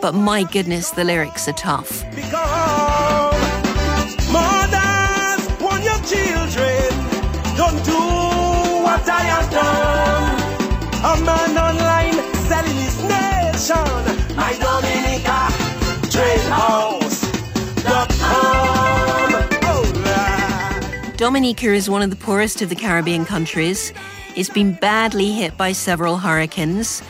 but 0.00 0.14
my 0.14 0.42
goodness 0.44 0.90
the 0.90 1.04
lyrics 1.04 1.46
are 1.48 1.52
tough 1.52 2.02
Because 2.14 3.34
mothers 4.32 5.42
want 5.60 5.84
your 5.84 6.00
children. 6.12 6.90
Don't 7.56 7.84
do 7.84 8.00
what 8.82 9.06
I 9.08 9.22
have 9.34 9.48
done. 9.50 10.40
A 11.04 11.14
man 11.24 11.56
online 11.68 12.18
selling 12.48 12.78
his 12.86 12.98
nation. 13.04 13.86
My 14.34 14.52
Dominica 14.58 15.40
Trade 16.10 16.46
House. 16.50 17.20
Dot 17.82 18.08
com. 18.18 19.32
Lord. 20.02 21.16
Dominica 21.16 21.72
is 21.72 21.88
one 21.90 22.02
of 22.02 22.10
the 22.10 22.16
poorest 22.16 22.62
of 22.62 22.68
the 22.70 22.76
Caribbean 22.76 23.24
countries. 23.24 23.92
It's 24.34 24.48
been 24.48 24.72
badly 24.72 25.30
hit 25.32 25.58
by 25.58 25.72
several 25.72 26.16
hurricanes. 26.16 27.02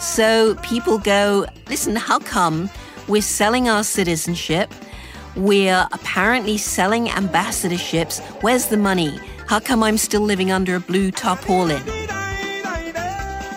So 0.00 0.54
people 0.62 0.98
go, 0.98 1.44
listen, 1.68 1.94
how 1.94 2.20
come 2.20 2.70
we're 3.06 3.20
selling 3.20 3.68
our 3.68 3.84
citizenship? 3.84 4.72
We're 5.36 5.86
apparently 5.92 6.56
selling 6.56 7.06
ambassadorships. 7.08 8.20
Where's 8.42 8.68
the 8.68 8.78
money? 8.78 9.18
How 9.46 9.60
come 9.60 9.82
I'm 9.82 9.98
still 9.98 10.22
living 10.22 10.50
under 10.50 10.74
a 10.74 10.80
blue 10.80 11.10
tarpaulin? 11.10 11.82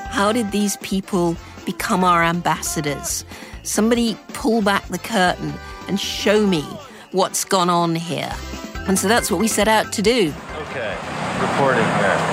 How 0.10 0.34
did 0.34 0.52
these 0.52 0.76
people 0.78 1.38
become 1.66 2.04
our 2.04 2.24
ambassadors? 2.24 3.24
Somebody 3.64 4.18
pull 4.34 4.62
back 4.62 4.86
the 4.90 5.00
curtain 5.00 5.54
and 5.88 5.98
show 5.98 6.46
me 6.46 6.62
what's 7.14 7.46
gone 7.46 7.70
on 7.70 7.96
here. 7.96 8.34
And 8.86 9.00
so 9.00 9.08
that's 9.08 9.32
what 9.32 9.40
we 9.40 9.48
set 9.48 9.70
out 9.70 9.94
to 9.94 10.02
do. 10.02 10.34
Okay, 10.68 10.98
reporting 11.40 11.86
here. 11.86 12.33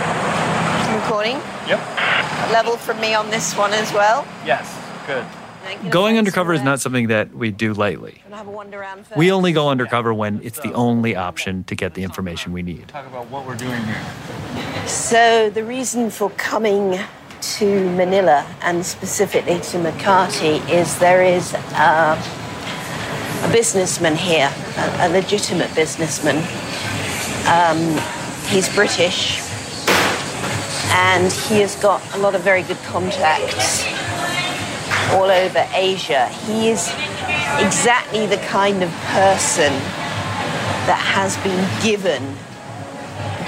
Recording. 1.11 1.39
Yep. 1.67 1.81
Level 2.53 2.77
from 2.77 3.01
me 3.01 3.15
on 3.15 3.31
this 3.31 3.57
one 3.57 3.73
as 3.73 3.93
well. 3.93 4.25
Yes, 4.47 4.79
good. 5.09 5.27
Going 5.91 6.19
undercover 6.19 6.53
is 6.53 6.63
not 6.63 6.81
something 6.81 7.09
that 7.09 7.35
we 7.35 7.51
do 7.51 7.75
lightly. 7.75 8.21
Gonna 8.23 8.37
have 8.37 8.47
a 8.47 8.51
wander 8.51 8.81
around 8.81 9.07
We 9.17 9.33
only 9.33 9.53
go 9.53 9.69
undercover 9.69 10.15
when 10.15 10.41
it's 10.45 10.61
the 10.61 10.73
only 10.73 11.17
option 11.17 11.65
to 11.65 11.75
get 11.75 11.95
the 11.95 12.05
information 12.05 12.53
we 12.53 12.63
need. 12.63 12.87
Talk 12.89 13.07
about 13.07 13.29
what 13.29 13.45
we're 13.45 13.57
doing 13.57 13.83
here. 13.83 14.87
So 14.87 15.51
the 15.51 15.65
reason 15.65 16.11
for 16.11 16.31
coming 16.31 17.01
to 17.41 17.91
Manila 17.91 18.47
and 18.63 18.87
specifically 18.87 19.59
to 19.61 19.79
Makati 19.79 20.67
is 20.71 20.97
there 21.01 21.25
is 21.25 21.55
uh, 21.55 22.23
a 23.43 23.53
businessman 23.53 24.15
here, 24.15 24.51
a, 24.77 25.07
a 25.07 25.09
legitimate 25.09 25.75
businessman. 25.75 26.37
Um, 27.49 28.01
he's 28.49 28.73
British 28.73 29.50
and 30.91 31.33
he 31.33 31.61
has 31.61 31.77
got 31.77 32.03
a 32.15 32.19
lot 32.19 32.35
of 32.35 32.43
very 32.43 32.63
good 32.63 32.79
contacts 32.85 33.85
all 35.13 35.31
over 35.31 35.67
Asia. 35.75 36.27
He 36.47 36.69
is 36.69 36.89
exactly 37.59 38.27
the 38.27 38.39
kind 38.49 38.83
of 38.83 38.91
person 39.13 39.73
that 40.87 41.01
has 41.03 41.37
been 41.39 41.63
given 41.83 42.23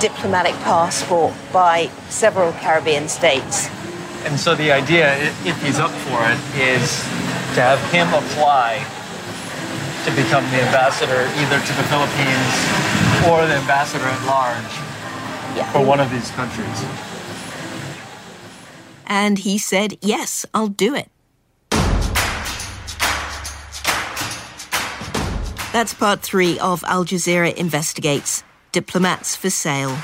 diplomatic 0.01 0.55
passport 0.67 1.35
by 1.53 1.87
several 2.09 2.53
Caribbean 2.55 3.09
states. 3.09 3.69
And 4.25 4.39
so 4.39 4.55
the 4.55 4.71
idea, 4.73 5.15
if 5.45 5.61
he's 5.63 5.79
up 5.79 5.91
for 5.91 6.19
it, 6.31 6.39
is 6.59 7.03
to 7.55 7.61
have 7.63 7.79
him 7.93 8.09
apply 8.15 8.83
to 10.05 10.11
become 10.19 10.43
the 10.51 10.63
ambassador 10.63 11.23
either 11.39 11.59
to 11.63 11.73
the 11.79 11.87
Philippines 11.87 12.55
or 13.31 13.47
the 13.47 13.55
ambassador 13.55 14.05
at 14.05 14.23
large 14.27 14.73
Yeah. 15.57 15.71
for 15.71 15.81
one 15.85 16.01
of 16.01 16.11
these 16.11 16.31
countries. 16.33 16.85
And 19.15 19.39
he 19.39 19.59
said, 19.59 19.99
Yes, 20.01 20.47
I'll 20.55 20.69
do 20.69 20.95
it. 20.95 21.11
That's 25.71 25.93
part 25.93 26.21
three 26.21 26.59
of 26.61 26.83
Al 26.85 27.05
Jazeera 27.05 27.55
Investigates 27.55 28.43
Diplomats 28.73 29.37
for 29.37 29.51
Sale. 29.51 29.95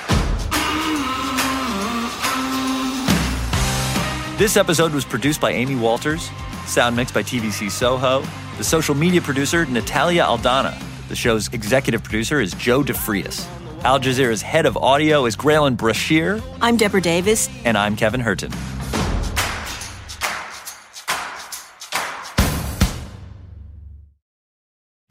This 4.36 4.58
episode 4.58 4.92
was 4.92 5.06
produced 5.06 5.40
by 5.40 5.52
Amy 5.52 5.74
Walters, 5.74 6.28
sound 6.66 6.94
mixed 6.94 7.14
by 7.14 7.22
TVC 7.22 7.70
Soho, 7.70 8.22
the 8.58 8.64
social 8.64 8.94
media 8.94 9.22
producer, 9.22 9.64
Natalia 9.64 10.24
Aldana. 10.24 10.78
The 11.08 11.16
show's 11.16 11.48
executive 11.54 12.04
producer 12.04 12.42
is 12.42 12.52
Joe 12.52 12.82
DeFrias. 12.82 13.46
Al 13.84 13.98
Jazeera's 13.98 14.42
head 14.42 14.66
of 14.66 14.76
audio 14.76 15.24
is 15.24 15.34
Graelyn 15.34 15.78
Brashear, 15.78 16.42
I'm 16.60 16.76
Deborah 16.76 17.00
Davies. 17.00 17.48
and 17.64 17.78
I'm 17.78 17.96
Kevin 17.96 18.20
Hirten. 18.20 18.77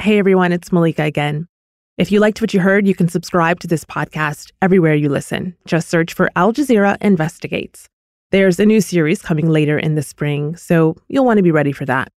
Hey 0.08 0.20
everyone, 0.20 0.54
it's 0.54 0.72
Malika 0.72 1.04
again. 1.04 1.50
If 1.98 2.14
you 2.14 2.22
liked 2.22 2.40
what 2.40 2.54
you 2.54 2.62
heard, 2.62 2.88
you 2.88 2.96
can 2.96 3.10
subscribe 3.10 3.60
to 3.60 3.68
this 3.68 3.84
podcast 3.84 4.54
everywhere 4.62 4.96
you 4.96 5.10
listen. 5.10 5.54
Just 5.66 5.90
search 5.90 6.14
for 6.14 6.30
Al 6.38 6.54
Jazeera 6.54 6.96
Investigates. 7.02 7.90
There's 8.32 8.58
a 8.58 8.66
new 8.66 8.80
series 8.80 9.22
coming 9.22 9.50
later 9.50 9.78
in 9.78 9.96
the 9.96 10.02
spring, 10.02 10.56
so 10.56 10.96
you'll 11.10 11.26
want 11.26 11.40
to 11.40 11.44
be 11.44 11.52
ready 11.52 11.74
for 11.74 11.84
that. 11.88 12.10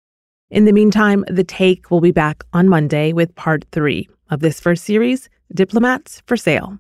In 0.50 0.66
the 0.66 0.72
meantime, 0.74 1.24
The 1.28 1.44
Take 1.44 1.90
will 1.90 2.02
be 2.02 2.10
back 2.10 2.44
on 2.52 2.68
Monday 2.68 3.14
with 3.14 3.34
part 3.36 3.64
three 3.72 4.06
of 4.28 4.40
this 4.40 4.60
first 4.60 4.84
series, 4.84 5.30
Diplomats 5.54 6.22
for 6.26 6.36
Sale. 6.36 6.78